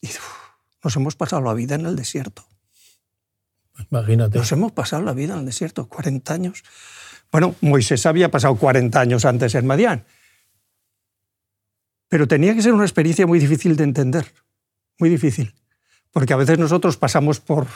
Y 0.00 0.08
nos 0.82 0.96
hemos 0.96 1.16
pasado 1.16 1.42
la 1.42 1.54
vida 1.54 1.76
en 1.76 1.86
el 1.86 1.96
desierto. 1.96 2.44
Nos 3.90 4.52
hemos 4.52 4.72
pasado 4.72 5.02
la 5.02 5.12
vida 5.12 5.34
en 5.34 5.40
el 5.40 5.46
desierto, 5.46 5.86
40 5.86 6.32
años. 6.34 6.64
Bueno, 7.30 7.54
Moisés 7.60 8.04
había 8.06 8.30
pasado 8.30 8.56
40 8.56 9.00
años 9.00 9.24
antes 9.24 9.54
en 9.54 9.66
Madián. 9.66 10.04
Pero 12.08 12.28
tenía 12.28 12.54
que 12.54 12.60
ser 12.60 12.74
una 12.74 12.84
experiencia 12.84 13.26
muy 13.26 13.38
difícil 13.38 13.74
de 13.74 13.84
entender, 13.84 14.26
muy 14.98 15.08
difícil. 15.08 15.54
Porque 16.10 16.34
a 16.34 16.36
veces 16.36 16.58
nosotros 16.58 16.98
pasamos 16.98 17.40
por, 17.40 17.66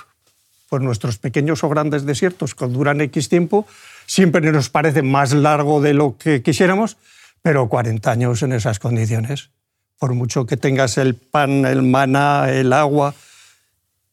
por 0.69 0.83
nuestros 0.83 1.17
pequeños 1.17 1.65
o 1.65 1.71
grandes 1.71 2.05
desiertos 2.05 2.55
que 2.55 2.67
duran 2.67 3.01
X 3.01 3.31
tiempo, 3.31 3.67
siempre 4.05 4.53
nos 4.53 4.69
parece 4.69 5.03
más 5.03 5.33
largo 5.33 5.81
de 5.81 5.95
lo 5.95 6.19
que 6.19 6.43
quisiéramos, 6.43 6.99
pero 7.41 7.69
40 7.69 8.11
años 8.11 8.43
en 8.43 8.53
esas 8.53 8.79
condiciones, 8.79 9.51
por 9.99 10.13
mucho 10.13 10.45
que 10.45 10.59
tengas 10.59 10.99
el 10.99 11.15
pan, 11.15 11.65
el 11.65 11.83
maná, 11.83 12.51
el 12.51 12.75
agua, 12.75 13.15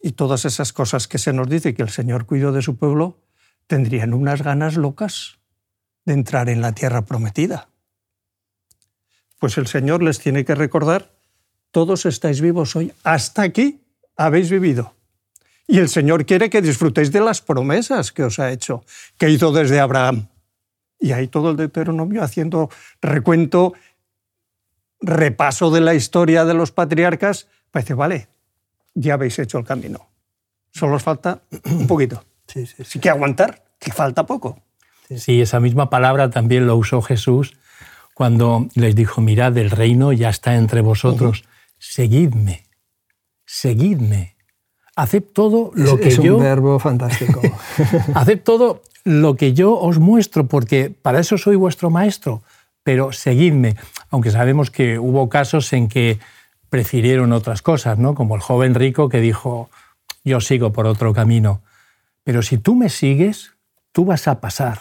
y 0.06 0.12
todas 0.12 0.44
esas 0.44 0.74
cosas 0.74 1.08
que 1.08 1.18
se 1.18 1.32
nos 1.32 1.50
dice 1.50 1.74
que 1.74 1.82
el 1.82 1.90
Señor 1.90 2.26
cuidó 2.26 2.52
de 2.52 2.62
su 2.62 2.76
pueblo, 2.76 3.18
tendrían 3.68 4.14
unas 4.14 4.44
ganas 4.44 4.76
locas 4.76 5.40
de 6.04 6.14
entrar 6.14 6.50
en 6.50 6.60
la 6.60 6.74
tierra 6.74 7.04
prometida. 7.04 7.70
Pues 9.40 9.58
el 9.58 9.66
Señor 9.66 10.04
les 10.04 10.20
tiene 10.20 10.44
que 10.44 10.56
recordar, 10.56 11.10
todos 11.72 12.06
estáis 12.06 12.42
vivos 12.42 12.76
hoy, 12.76 12.92
hasta 13.06 13.44
aquí 13.44 13.80
habéis 14.18 14.52
vivido. 14.52 14.94
Y 15.68 15.80
el 15.80 15.88
Señor 15.88 16.26
quiere 16.26 16.50
que 16.50 16.62
disfrutéis 16.62 17.14
de 17.14 17.22
las 17.22 17.42
promesas 17.42 18.12
que 18.12 18.26
os 18.26 18.40
ha 18.40 18.52
hecho, 18.52 18.84
que 19.18 19.30
hizo 19.30 19.54
desde 19.54 19.80
Abraham. 19.80 20.28
Y 21.00 21.14
ahí 21.14 21.30
todo 21.30 21.52
el 21.52 21.56
Deuteronomio 21.56 22.24
haciendo 22.24 22.70
recuento, 23.02 23.72
repaso 25.00 25.72
de 25.72 25.80
la 25.80 25.94
historia 25.94 26.44
de 26.44 26.56
los 26.56 26.72
patriarcas, 26.74 27.48
parece, 27.72 27.94
vale, 27.94 28.28
ya 28.94 29.16
habéis 29.16 29.38
hecho 29.40 29.58
el 29.58 29.66
camino. 29.66 30.08
Solo 30.72 30.96
os 30.96 31.04
falta 31.04 31.42
un 31.66 31.88
poquito. 31.88 32.24
Sí, 32.46 32.66
sí, 32.68 32.84
sí. 32.84 33.00
que 33.00 33.10
aguantar, 33.10 33.64
que 33.80 33.94
falta 33.94 34.26
poco. 34.26 34.60
Sí, 35.16 35.42
esa 35.42 35.62
misma 35.62 35.90
palabra 35.90 36.30
también 36.30 36.68
lo 36.68 36.76
usó 36.76 37.02
Jesús 37.02 37.56
cuando 38.14 38.68
les 38.76 38.96
dijo, 38.96 39.22
mirad, 39.22 39.58
el 39.58 39.72
reino 39.72 40.14
ya 40.14 40.30
está 40.30 40.56
entre 40.56 40.82
vosotros, 40.82 41.46
seguidme, 41.80 42.66
seguidme. 43.46 44.36
Haced 44.96 45.24
todo 45.34 45.72
lo 45.74 45.98
que 45.98 46.12
yo... 46.12 46.24
Es 46.24 46.30
un 46.32 46.44
verbo 46.44 46.80
fantástico. 46.80 47.42
haced 48.14 48.42
todo 48.42 48.84
lo 49.04 49.36
que 49.36 49.54
yo 49.54 49.80
os 49.80 49.98
muestro, 49.98 50.46
porque 50.46 50.92
para 50.92 51.20
eso 51.20 51.38
soy 51.38 51.56
vuestro 51.56 51.90
maestro, 51.90 52.44
pero 52.84 53.12
seguidme. 53.12 53.76
Aunque 54.12 54.30
sabemos 54.30 54.70
que 54.70 55.00
hubo 55.00 55.30
casos 55.30 55.74
en 55.74 55.88
que 55.88 56.20
prefirieron 56.74 57.34
otras 57.34 57.62
cosas, 57.62 58.00
¿no? 58.00 58.16
Como 58.16 58.34
el 58.34 58.42
joven 58.42 58.74
rico 58.74 59.08
que 59.08 59.22
dijo, 59.22 59.70
yo 60.24 60.42
sigo 60.42 60.74
por 60.74 60.88
otro 60.88 61.14
camino. 61.14 61.62
Pero 62.24 62.42
si 62.42 62.58
tú 62.58 62.74
me 62.74 62.90
sigues, 62.90 63.52
tú 63.92 64.06
vas 64.06 64.28
a 64.28 64.42
pasar, 64.42 64.80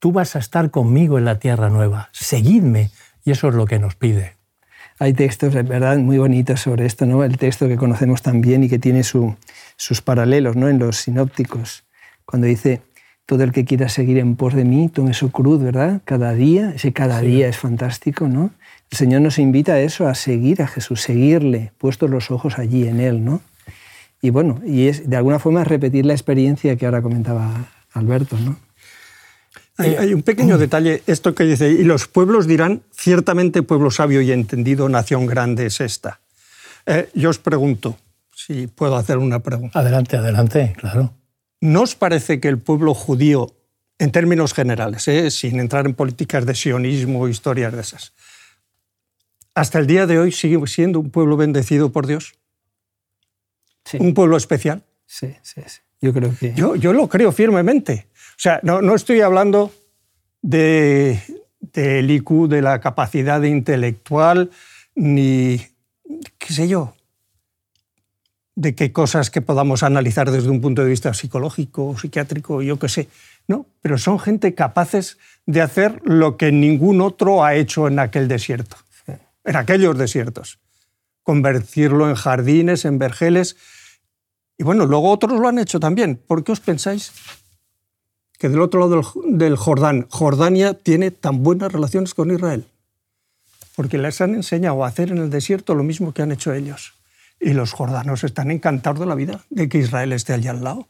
tú 0.00 0.10
vas 0.10 0.34
a 0.34 0.40
estar 0.40 0.72
conmigo 0.72 1.18
en 1.18 1.24
la 1.24 1.38
tierra 1.38 1.70
nueva. 1.70 2.08
Seguidme. 2.10 2.90
Y 3.24 3.30
eso 3.30 3.46
es 3.46 3.54
lo 3.54 3.66
que 3.66 3.78
nos 3.78 3.94
pide. 3.94 4.34
Hay 4.98 5.12
textos, 5.12 5.54
de 5.54 5.62
verdad, 5.62 5.98
muy 5.98 6.18
bonitos 6.18 6.62
sobre 6.62 6.84
esto, 6.84 7.06
¿no? 7.06 7.22
El 7.22 7.38
texto 7.38 7.68
que 7.68 7.76
conocemos 7.76 8.22
también 8.22 8.64
y 8.64 8.68
que 8.68 8.80
tiene 8.80 9.04
sus 9.04 10.02
paralelos, 10.02 10.56
¿no? 10.56 10.68
En 10.68 10.80
los 10.80 10.96
sinópticos. 10.96 11.84
Cuando 12.24 12.48
dice, 12.48 12.82
todo 13.24 13.44
el 13.44 13.52
que 13.52 13.64
quiera 13.64 13.88
seguir 13.88 14.18
en 14.18 14.34
pos 14.34 14.54
de 14.54 14.64
mí, 14.64 14.88
tome 14.88 15.14
su 15.14 15.30
cruz, 15.30 15.62
¿verdad? 15.62 16.02
Cada 16.04 16.32
día, 16.32 16.72
ese 16.74 16.92
cada 16.92 17.20
día 17.20 17.46
es 17.46 17.56
fantástico, 17.56 18.26
¿no? 18.26 18.50
El 18.90 18.98
Señor 18.98 19.20
nos 19.20 19.38
invita 19.38 19.74
a 19.74 19.80
eso, 19.80 20.08
a 20.08 20.14
seguir 20.14 20.62
a 20.62 20.66
Jesús, 20.66 21.00
seguirle, 21.00 21.72
puestos 21.78 22.10
los 22.10 22.30
ojos 22.30 22.58
allí 22.58 22.88
en 22.88 23.00
Él, 23.00 23.24
¿no? 23.24 23.40
Y 24.20 24.30
bueno, 24.30 24.60
y 24.66 24.88
es 24.88 25.08
de 25.08 25.16
alguna 25.16 25.38
forma 25.38 25.64
repetir 25.64 26.04
la 26.04 26.12
experiencia 26.12 26.76
que 26.76 26.86
ahora 26.86 27.00
comentaba 27.00 27.66
Alberto, 27.92 28.36
¿no? 28.38 28.56
Hay, 29.78 30.12
un 30.12 30.22
pequeño 30.22 30.58
detalle, 30.58 31.02
esto 31.06 31.34
que 31.34 31.44
dice, 31.44 31.70
y 31.70 31.84
los 31.84 32.06
pueblos 32.06 32.46
dirán, 32.46 32.82
ciertamente 32.92 33.62
pueblo 33.62 33.90
sabio 33.90 34.20
y 34.20 34.30
entendido, 34.30 34.90
nación 34.90 35.24
grande 35.24 35.66
es 35.66 35.80
esta. 35.80 36.20
Eh, 36.84 37.08
yo 37.14 37.30
os 37.30 37.38
pregunto, 37.38 37.96
si 38.34 38.66
puedo 38.66 38.96
hacer 38.96 39.16
una 39.16 39.38
pregunta. 39.38 39.78
Adelante, 39.78 40.18
adelante, 40.18 40.74
claro. 40.76 41.14
¿No 41.62 41.82
os 41.82 41.94
parece 41.94 42.40
que 42.40 42.48
el 42.48 42.58
pueblo 42.58 42.92
judío, 42.92 43.54
en 43.98 44.12
términos 44.12 44.52
generales, 44.52 45.08
eh, 45.08 45.30
sin 45.30 45.60
entrar 45.60 45.86
en 45.86 45.94
políticas 45.94 46.44
de 46.44 46.54
sionismo 46.54 47.20
o 47.20 47.28
historias 47.28 47.72
de 47.72 47.80
esas, 47.80 48.12
hasta 49.60 49.78
el 49.78 49.86
día 49.86 50.06
de 50.06 50.18
hoy 50.18 50.32
sigue 50.32 50.58
siendo 50.66 50.98
un 51.00 51.10
pueblo 51.10 51.36
bendecido 51.36 51.92
por 51.92 52.06
Dios? 52.06 52.32
Sí. 53.84 53.98
¿Un 54.00 54.14
pueblo 54.14 54.38
especial? 54.38 54.82
Sí, 55.04 55.36
sí, 55.42 55.60
sí. 55.66 55.80
Yo 56.00 56.14
creo 56.14 56.34
que... 56.38 56.54
Yo, 56.54 56.76
yo 56.76 56.94
lo 56.94 57.10
creo 57.10 57.30
firmemente. 57.30 58.06
O 58.14 58.38
sea, 58.38 58.60
no, 58.62 58.80
no 58.80 58.94
estoy 58.94 59.20
hablando 59.20 59.70
de, 60.40 61.20
del 61.60 62.10
IQ, 62.10 62.48
de 62.48 62.62
la 62.62 62.80
capacidad 62.80 63.42
intelectual, 63.42 64.50
ni, 64.94 65.60
qué 66.38 66.54
sé 66.54 66.66
yo, 66.66 66.94
de 68.54 68.74
qué 68.74 68.92
cosas 68.92 69.28
que 69.30 69.42
podamos 69.42 69.82
analizar 69.82 70.30
desde 70.30 70.48
un 70.48 70.62
punto 70.62 70.82
de 70.82 70.88
vista 70.88 71.12
psicológico, 71.12 71.98
psiquiátrico, 71.98 72.62
yo 72.62 72.78
qué 72.78 72.88
sé. 72.88 73.08
No, 73.46 73.66
pero 73.82 73.98
son 73.98 74.18
gente 74.18 74.54
capaces 74.54 75.18
de 75.44 75.60
hacer 75.60 76.00
lo 76.04 76.38
que 76.38 76.50
ningún 76.50 77.02
otro 77.02 77.44
ha 77.44 77.56
hecho 77.56 77.88
en 77.88 77.98
aquel 77.98 78.26
desierto 78.26 78.78
en 79.44 79.56
aquellos 79.56 79.96
desiertos, 79.96 80.58
convertirlo 81.22 82.08
en 82.08 82.14
jardines, 82.14 82.84
en 82.84 82.98
vergeles. 82.98 83.56
Y 84.58 84.64
bueno, 84.64 84.86
luego 84.86 85.10
otros 85.10 85.38
lo 85.38 85.48
han 85.48 85.58
hecho 85.58 85.80
también. 85.80 86.16
¿Por 86.16 86.44
qué 86.44 86.52
os 86.52 86.60
pensáis 86.60 87.12
que 88.38 88.48
del 88.48 88.60
otro 88.60 88.80
lado 88.80 89.02
del 89.24 89.56
Jordán, 89.56 90.06
Jordania 90.08 90.74
tiene 90.74 91.10
tan 91.10 91.42
buenas 91.42 91.72
relaciones 91.72 92.14
con 92.14 92.30
Israel? 92.30 92.66
Porque 93.76 93.98
les 93.98 94.20
han 94.20 94.34
enseñado 94.34 94.84
a 94.84 94.88
hacer 94.88 95.10
en 95.10 95.18
el 95.18 95.30
desierto 95.30 95.74
lo 95.74 95.82
mismo 95.82 96.12
que 96.12 96.22
han 96.22 96.32
hecho 96.32 96.52
ellos. 96.52 96.94
Y 97.38 97.54
los 97.54 97.72
jordanos 97.72 98.24
están 98.24 98.50
encantados 98.50 99.00
de 99.00 99.06
la 99.06 99.14
vida, 99.14 99.44
de 99.48 99.68
que 99.68 99.78
Israel 99.78 100.12
esté 100.12 100.34
allá 100.34 100.50
al 100.50 100.62
lado. 100.62 100.88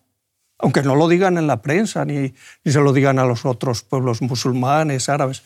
Aunque 0.58 0.82
no 0.82 0.96
lo 0.96 1.08
digan 1.08 1.38
en 1.38 1.46
la 1.46 1.62
prensa, 1.62 2.04
ni, 2.04 2.34
ni 2.64 2.72
se 2.72 2.80
lo 2.80 2.92
digan 2.92 3.18
a 3.18 3.24
los 3.24 3.46
otros 3.46 3.82
pueblos 3.82 4.20
musulmanes, 4.20 5.08
árabes. 5.08 5.42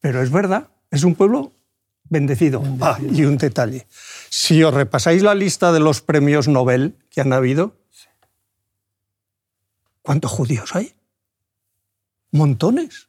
Pero 0.00 0.22
es 0.22 0.30
verdad, 0.30 0.68
es 0.90 1.02
un 1.02 1.16
pueblo 1.16 1.52
Bendecido. 2.08 2.62
Ah, 2.80 2.98
y 3.00 3.24
un 3.24 3.36
detalle. 3.36 3.86
Si 4.28 4.62
os 4.62 4.72
repasáis 4.72 5.22
la 5.22 5.34
lista 5.34 5.72
de 5.72 5.80
los 5.80 6.00
premios 6.00 6.48
Nobel 6.48 6.94
que 7.10 7.20
han 7.20 7.32
habido, 7.32 7.76
¿cuántos 10.02 10.30
judíos 10.30 10.74
hay? 10.74 10.94
Montones. 12.30 13.08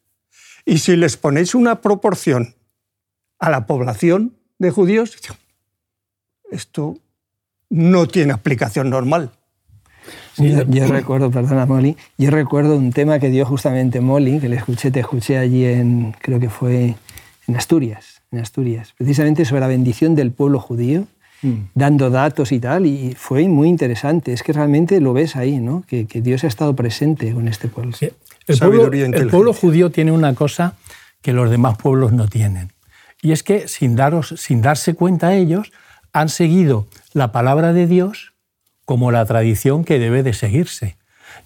Y 0.66 0.80
si 0.80 0.96
les 0.96 1.18
ponéis 1.18 1.56
una 1.56 1.82
proporción 1.82 2.56
a 3.40 3.50
la 3.50 3.68
población 3.68 4.36
de 4.58 4.72
judíos, 4.72 5.18
esto 6.52 6.98
no 7.70 8.08
tiene 8.08 8.34
aplicación 8.34 8.90
normal. 8.90 9.32
yo, 10.38 10.88
recuerdo, 10.88 11.30
perdona 11.30 11.66
Molly, 11.66 11.96
yo 12.18 12.32
recuerdo 12.32 12.76
un 12.76 12.92
tema 12.92 13.20
que 13.20 13.30
dio 13.30 13.46
justamente 13.46 14.02
Molly, 14.02 14.40
que 14.40 14.50
le 14.50 14.56
escuché, 14.56 14.92
te 14.92 15.02
escuché 15.02 15.38
allí 15.38 15.66
en, 15.66 16.14
creo 16.20 16.40
que 16.40 16.50
fue 16.50 16.96
en 17.48 17.56
Asturias 17.56 18.18
en 18.32 18.40
Asturias, 18.40 18.94
precisamente 18.98 19.46
sobre 19.46 19.62
la 19.62 19.68
bendición 19.68 20.16
del 20.16 20.32
pueblo 20.32 20.60
judío, 20.60 21.08
mm. 21.42 21.54
dando 21.76 22.10
datos 22.10 22.52
y 22.52 22.60
tal, 22.60 22.86
y 22.86 23.16
fue 23.18 23.48
muy 23.48 23.70
interesante. 23.70 24.34
Es 24.34 24.44
que 24.44 24.54
realmente 24.54 25.00
lo 25.00 25.14
ves 25.14 25.36
ahí, 25.36 25.60
¿no? 25.60 25.84
que, 25.88 26.06
Dios 26.06 26.44
ha 26.44 26.48
estado 26.48 26.76
presente 26.76 27.34
con 27.34 27.48
este 27.48 27.68
pueblo. 27.68 27.96
El, 28.48 28.60
pueblo 28.60 28.92
el 28.92 29.28
pueblo 29.30 29.54
judío 29.54 29.92
tiene 29.92 30.12
una 30.12 30.34
cosa 30.34 30.76
que 31.22 31.34
los 31.34 31.50
demás 31.50 31.78
pueblos 31.78 32.12
no 32.14 32.28
tienen, 32.28 32.74
y 33.22 33.32
es 33.32 33.44
que 33.44 33.68
sin, 33.68 33.96
daros, 33.96 34.34
sin 34.38 34.62
darse 34.62 34.94
cuenta 34.94 35.34
ellos, 35.36 35.72
han 36.14 36.30
seguido 36.30 36.88
la 37.14 37.32
palabra 37.32 37.74
de 37.74 37.88
Dios 37.88 38.34
como 38.86 39.12
la 39.12 39.26
tradición 39.26 39.84
que 39.84 40.00
debe 40.00 40.24
de 40.24 40.34
seguirse. 40.34 40.98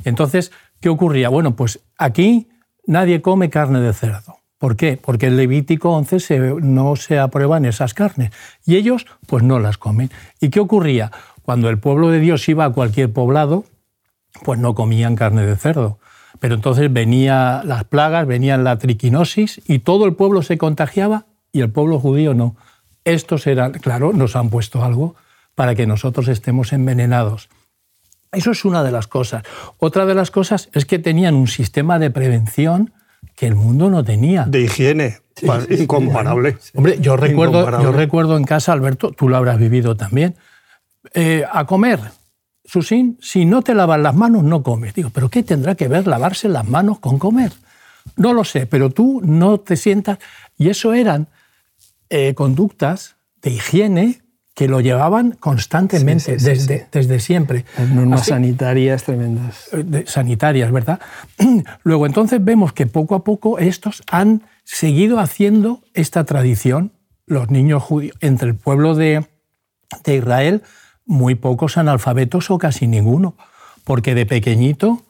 Entonces, 0.04 0.52
¿qué 0.80 0.90
ocurría? 0.90 1.30
Bueno, 1.30 1.56
pues 1.56 1.80
aquí 1.98 2.50
nadie 2.86 3.22
come 3.22 3.50
carne 3.50 3.80
de 3.80 3.94
cerdo. 3.94 4.41
¿Por 4.62 4.76
qué? 4.76 4.96
Porque 4.96 5.26
en 5.26 5.38
Levítico 5.38 5.90
11 5.90 6.58
no 6.62 6.96
se 6.96 7.18
aprueban 7.18 7.66
esas 7.66 7.96
carnes 7.96 8.32
y 8.64 8.76
ellos 8.76 9.08
pues 9.26 9.44
no 9.44 9.58
las 9.58 9.80
comen. 9.80 10.12
¿Y 10.40 10.50
qué 10.50 10.60
ocurría? 10.60 11.12
Cuando 11.42 11.68
el 11.68 11.80
pueblo 11.80 12.12
de 12.12 12.20
Dios 12.20 12.48
iba 12.48 12.66
a 12.66 12.70
cualquier 12.70 13.12
poblado, 13.12 13.66
pues 14.44 14.60
no 14.60 14.76
comían 14.76 15.16
carne 15.16 15.48
de 15.48 15.56
cerdo. 15.56 15.98
Pero 16.40 16.54
entonces 16.54 16.94
venían 16.94 17.68
las 17.68 17.86
plagas, 17.86 18.28
venían 18.28 18.64
la 18.64 18.78
triquinosis 18.78 19.62
y 19.66 19.80
todo 19.80 20.06
el 20.06 20.14
pueblo 20.14 20.44
se 20.44 20.60
contagiaba 20.60 21.26
y 21.52 21.62
el 21.62 21.72
pueblo 21.72 22.00
judío 22.00 22.36
no. 22.36 22.56
Estos 23.04 23.48
eran, 23.48 23.72
claro, 23.72 24.14
nos 24.14 24.36
han 24.36 24.52
puesto 24.52 24.84
algo 24.84 25.16
para 25.56 25.74
que 25.74 25.88
nosotros 25.88 26.28
estemos 26.28 26.72
envenenados. 26.72 27.50
Eso 28.32 28.52
es 28.52 28.64
una 28.64 28.84
de 28.84 28.92
las 28.92 29.08
cosas. 29.08 29.42
Otra 29.80 30.06
de 30.06 30.14
las 30.14 30.30
cosas 30.30 30.70
es 30.74 30.86
que 30.86 31.00
tenían 31.00 31.34
un 31.34 31.48
sistema 31.48 31.98
de 31.98 32.12
prevención 32.12 32.94
que 33.42 33.48
el 33.48 33.56
mundo 33.56 33.90
no 33.90 34.04
tenía. 34.04 34.44
De 34.44 34.62
higiene, 34.62 35.18
incomparable. 35.72 36.60
Hombre, 36.76 37.00
yo 37.02 37.18
recuerdo, 37.18 37.82
yo 37.82 37.92
recuerdo 37.92 38.38
en 38.38 38.44
casa, 38.44 38.72
Alberto, 38.72 39.14
tú 39.14 39.28
lo 39.28 39.36
habrás 39.36 39.58
vivido 39.58 39.98
también, 39.98 40.36
eh, 41.16 41.44
a 41.52 41.66
comer. 41.66 42.00
Susín, 42.64 43.18
si 43.20 43.46
no 43.46 43.64
te 43.64 43.74
lavas 43.74 44.00
las 44.00 44.14
manos, 44.14 44.44
no 44.44 44.62
comes. 44.62 44.94
Digo, 44.94 45.10
¿pero 45.12 45.30
qué 45.30 45.42
tendrá 45.42 45.74
que 45.74 45.88
ver 45.88 46.06
lavarse 46.06 46.50
las 46.50 46.68
manos 46.68 47.00
con 47.00 47.18
comer? 47.18 47.52
No 48.16 48.34
lo 48.34 48.44
sé, 48.44 48.68
pero 48.68 48.92
tú 48.92 49.22
no 49.24 49.60
te 49.60 49.76
sientas. 49.76 50.20
Y 50.56 50.70
eso 50.70 50.94
eran 50.94 51.28
eh, 52.12 52.36
conductas 52.36 53.16
de 53.42 53.50
higiene 53.50 54.22
que 54.62 54.68
lo 54.68 54.80
llevaban 54.80 55.32
constantemente, 55.40 56.38
desde, 56.38 56.86
desde 56.92 57.20
siempre. 57.20 57.66
Las 57.80 57.90
normas 57.90 58.28
sanitarias 58.28 59.02
tremendas. 59.02 59.70
Eh, 59.74 60.04
sanitarias, 60.06 60.72
¿verdad? 60.72 61.00
Luego 61.84 62.06
entonces 62.06 62.46
vemos 62.46 62.72
que 62.72 62.86
poco 62.86 63.16
a 63.16 63.24
poco 63.24 63.58
estos 63.58 64.04
han 64.12 64.44
seguido 64.64 65.20
haciendo 65.20 65.82
esta 65.96 66.26
tradición, 66.26 66.92
los 67.26 67.50
niños 67.50 67.82
judíos, 67.82 68.16
entre 68.22 68.50
el 68.50 68.56
pueblo 68.56 68.94
de, 68.94 69.26
de 70.04 70.16
Israel, 70.16 70.62
muy 71.08 71.34
pocos 71.34 71.80
analfabetos 71.80 72.52
o 72.52 72.60
casi 72.60 72.86
ninguno, 72.86 73.34
porque 73.84 74.14
de 74.14 74.28
pequeñito... 74.28 75.02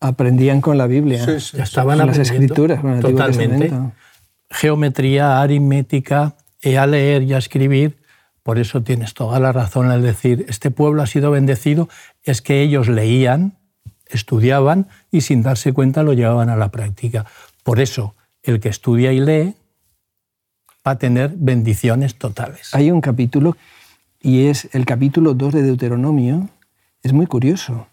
Aprendían 0.00 0.60
con 0.60 0.76
la 0.76 0.86
Biblia, 0.86 1.24
ya 1.24 1.62
estaban 1.62 1.96
con 1.96 2.06
las 2.06 2.18
escrituras, 2.18 2.82
con 2.82 2.96
el 2.96 3.00
totalmente. 3.00 3.72
Geometría, 4.50 5.40
aritmética, 5.40 6.34
y 6.60 6.74
a 6.74 6.86
leer 6.86 7.22
y 7.22 7.32
a 7.32 7.38
escribir, 7.38 7.99
por 8.50 8.58
eso 8.58 8.82
tienes 8.82 9.14
toda 9.14 9.38
la 9.38 9.52
razón 9.52 9.92
al 9.92 10.02
decir, 10.02 10.44
este 10.48 10.72
pueblo 10.72 11.02
ha 11.02 11.06
sido 11.06 11.30
bendecido, 11.30 11.88
es 12.24 12.42
que 12.42 12.62
ellos 12.62 12.88
leían, 12.88 13.56
estudiaban 14.08 14.88
y 15.12 15.20
sin 15.20 15.42
darse 15.42 15.72
cuenta 15.72 16.02
lo 16.02 16.14
llevaban 16.14 16.50
a 16.50 16.56
la 16.56 16.72
práctica. 16.72 17.26
Por 17.62 17.78
eso, 17.78 18.16
el 18.42 18.58
que 18.58 18.68
estudia 18.68 19.12
y 19.12 19.20
lee 19.20 19.54
va 20.84 20.90
a 20.90 20.98
tener 20.98 21.32
bendiciones 21.36 22.16
totales. 22.16 22.74
Hay 22.74 22.90
un 22.90 23.00
capítulo, 23.00 23.56
y 24.20 24.46
es 24.46 24.68
el 24.72 24.84
capítulo 24.84 25.34
2 25.34 25.54
de 25.54 25.62
Deuteronomio, 25.62 26.48
es 27.04 27.12
muy 27.12 27.26
curioso, 27.26 27.86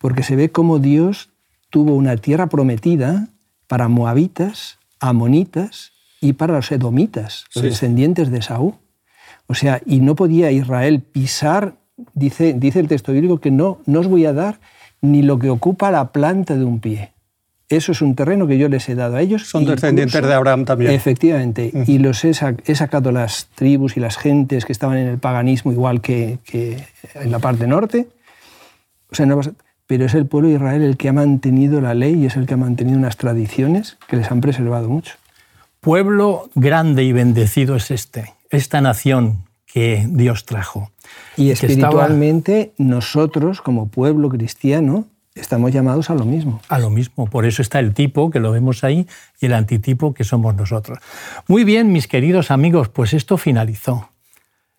porque 0.00 0.24
se 0.24 0.34
ve 0.34 0.50
cómo 0.50 0.80
Dios 0.80 1.30
tuvo 1.70 1.94
una 1.94 2.16
tierra 2.16 2.48
prometida 2.48 3.28
para 3.68 3.86
moabitas, 3.86 4.80
amonitas 4.98 5.92
y 6.20 6.32
para 6.32 6.54
los 6.54 6.72
edomitas, 6.72 7.44
los 7.54 7.62
descendientes 7.62 8.32
de 8.32 8.42
Saúl. 8.42 8.74
O 9.50 9.54
sea, 9.54 9.80
y 9.84 9.98
no 9.98 10.14
podía 10.14 10.52
Israel 10.52 11.00
pisar, 11.00 11.74
dice, 12.14 12.54
dice 12.56 12.78
el 12.78 12.86
texto 12.86 13.10
bíblico, 13.10 13.40
que 13.40 13.50
no, 13.50 13.80
no 13.84 13.98
os 13.98 14.06
voy 14.06 14.24
a 14.24 14.32
dar 14.32 14.60
ni 15.00 15.22
lo 15.22 15.40
que 15.40 15.50
ocupa 15.50 15.90
la 15.90 16.12
planta 16.12 16.54
de 16.54 16.64
un 16.64 16.78
pie. 16.78 17.14
Eso 17.68 17.90
es 17.90 18.00
un 18.00 18.14
terreno 18.14 18.46
que 18.46 18.58
yo 18.58 18.68
les 18.68 18.88
he 18.88 18.94
dado 18.94 19.16
a 19.16 19.20
ellos. 19.20 19.48
Son 19.48 19.64
descendientes 19.64 20.22
de 20.24 20.32
Abraham 20.32 20.64
también. 20.66 20.92
Efectivamente. 20.92 21.72
Y 21.88 21.98
los 21.98 22.24
he, 22.24 22.32
sacado 22.32 23.10
las 23.10 23.48
tribus 23.56 23.96
y 23.96 24.00
las 24.00 24.18
gentes 24.18 24.64
que 24.64 24.70
estaban 24.70 24.98
en 24.98 25.08
el 25.08 25.18
paganismo 25.18 25.72
igual 25.72 26.00
que, 26.00 26.38
en 27.14 27.32
la 27.32 27.40
parte 27.40 27.66
norte. 27.66 28.06
O 29.10 29.16
sea, 29.16 29.26
no 29.26 29.40
pero 29.88 30.04
es 30.04 30.14
el 30.14 30.26
pueblo 30.26 30.48
de 30.48 30.54
Israel 30.54 30.82
el 30.82 30.96
que 30.96 31.08
ha 31.08 31.12
mantenido 31.12 31.80
la 31.80 31.94
ley 31.94 32.14
y 32.14 32.26
es 32.26 32.36
el 32.36 32.46
que 32.46 32.54
ha 32.54 32.56
mantenido 32.56 32.96
unas 32.96 33.16
tradiciones 33.16 33.98
que 34.06 34.16
les 34.16 34.30
han 34.30 34.40
preservado 34.40 34.88
mucho. 34.88 35.16
Pueblo 35.80 36.50
grande 36.54 37.02
y 37.02 37.10
bendecido 37.10 37.74
es 37.74 37.90
este 37.90 38.34
esta 38.50 38.80
nación 38.80 39.44
que 39.72 40.06
Dios 40.08 40.44
trajo. 40.44 40.90
Y 41.36 41.50
espiritualmente 41.50 42.72
nosotros, 42.76 43.60
como 43.60 43.88
pueblo 43.88 44.28
cristiano, 44.28 45.06
estamos 45.34 45.72
llamados 45.72 46.10
a 46.10 46.14
lo 46.14 46.24
mismo. 46.24 46.60
A 46.68 46.78
lo 46.78 46.90
mismo. 46.90 47.26
Por 47.26 47.46
eso 47.46 47.62
está 47.62 47.78
el 47.78 47.94
tipo, 47.94 48.30
que 48.30 48.40
lo 48.40 48.50
vemos 48.52 48.84
ahí, 48.84 49.06
y 49.40 49.46
el 49.46 49.54
antitipo, 49.54 50.12
que 50.12 50.24
somos 50.24 50.54
nosotros. 50.54 50.98
Muy 51.46 51.64
bien, 51.64 51.92
mis 51.92 52.08
queridos 52.08 52.50
amigos, 52.50 52.88
pues 52.88 53.12
esto 53.14 53.36
finalizó. 53.36 54.10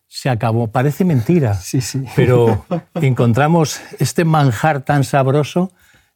Se 0.08 0.30
acabó. 0.30 0.68
Parece 0.68 1.06
mentira, 1.06 1.54
sí, 1.54 1.80
sí. 1.80 2.04
pero 2.16 2.66
encontramos 2.96 3.82
este 4.00 4.26
manjar 4.26 4.82
tan 4.82 5.06
sabroso 5.06 5.72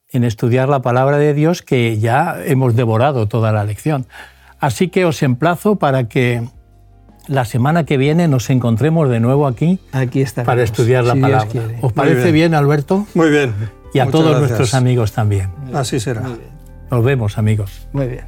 en 0.09 0.23
estudiar 0.23 0.69
la 0.69 0.81
palabra 0.81 1.17
de 1.17 1.33
Dios 1.33 1.61
que 1.61 1.97
ya 1.97 2.37
hemos 2.45 2.75
devorado 2.75 3.27
toda 3.27 3.51
la 3.51 3.63
lección. 3.63 4.05
Así 4.59 4.89
que 4.89 5.05
os 5.05 5.21
emplazo 5.23 5.77
para 5.77 6.07
que 6.07 6.43
la 7.27 7.45
semana 7.45 7.85
que 7.85 7.97
viene 7.97 8.27
nos 8.27 8.49
encontremos 8.49 9.09
de 9.09 9.19
nuevo 9.19 9.47
aquí, 9.47 9.79
aquí 9.91 10.23
para 10.45 10.63
estudiar 10.63 11.03
la 11.03 11.15
palabra. 11.15 11.47
¿Os 11.81 11.93
parece 11.93 12.31
bien. 12.31 12.53
Alberto? 12.53 13.05
Muy 13.13 13.29
bien. 13.29 13.53
Y 13.93 13.99
a 13.99 14.07
todos 14.07 14.39
nuestros 14.39 14.73
amigos 14.73 15.11
también. 15.11 15.49
Así 15.73 15.99
será. 15.99 16.23
Nos 16.91 17.03
vemos, 17.03 17.37
amigos. 17.37 17.87
Muy 17.93 18.07
bien. 18.07 18.25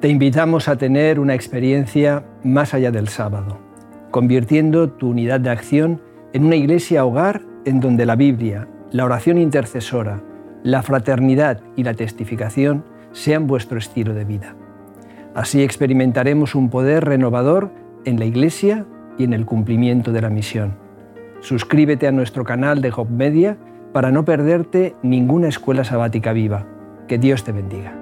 Te 0.00 0.08
invitamos 0.08 0.68
a 0.68 0.76
tener 0.76 1.20
una 1.20 1.34
experiencia 1.34 2.24
más 2.42 2.74
allá 2.74 2.90
del 2.90 3.08
sábado, 3.08 3.58
convirtiendo 4.10 4.90
tu 4.90 5.10
unidad 5.10 5.40
de 5.40 5.50
acción 5.50 6.00
en 6.32 6.44
una 6.44 6.56
iglesia 6.56 7.04
hogar 7.04 7.42
en 7.64 7.80
donde 7.80 8.04
la 8.04 8.16
Biblia, 8.16 8.66
la 8.90 9.04
oración 9.04 9.38
intercesora, 9.38 10.20
la 10.64 10.82
fraternidad 10.82 11.60
y 11.76 11.84
la 11.84 11.94
testificación 11.94 12.84
sean 13.12 13.46
vuestro 13.46 13.78
estilo 13.78 14.12
de 14.12 14.24
vida. 14.24 14.56
Así 15.34 15.62
experimentaremos 15.62 16.54
un 16.54 16.68
poder 16.68 17.04
renovador 17.04 17.70
en 18.04 18.18
la 18.18 18.24
Iglesia 18.24 18.84
y 19.18 19.24
en 19.24 19.32
el 19.32 19.46
cumplimiento 19.46 20.12
de 20.12 20.20
la 20.20 20.30
misión. 20.30 20.76
Suscríbete 21.40 22.06
a 22.06 22.12
nuestro 22.12 22.44
canal 22.44 22.82
de 22.82 22.90
Job 22.90 23.08
Media 23.10 23.56
para 23.92 24.10
no 24.10 24.24
perderte 24.24 24.94
ninguna 25.02 25.48
escuela 25.48 25.84
sabática 25.84 26.32
viva. 26.32 26.66
Que 27.08 27.18
Dios 27.18 27.44
te 27.44 27.52
bendiga. 27.52 28.01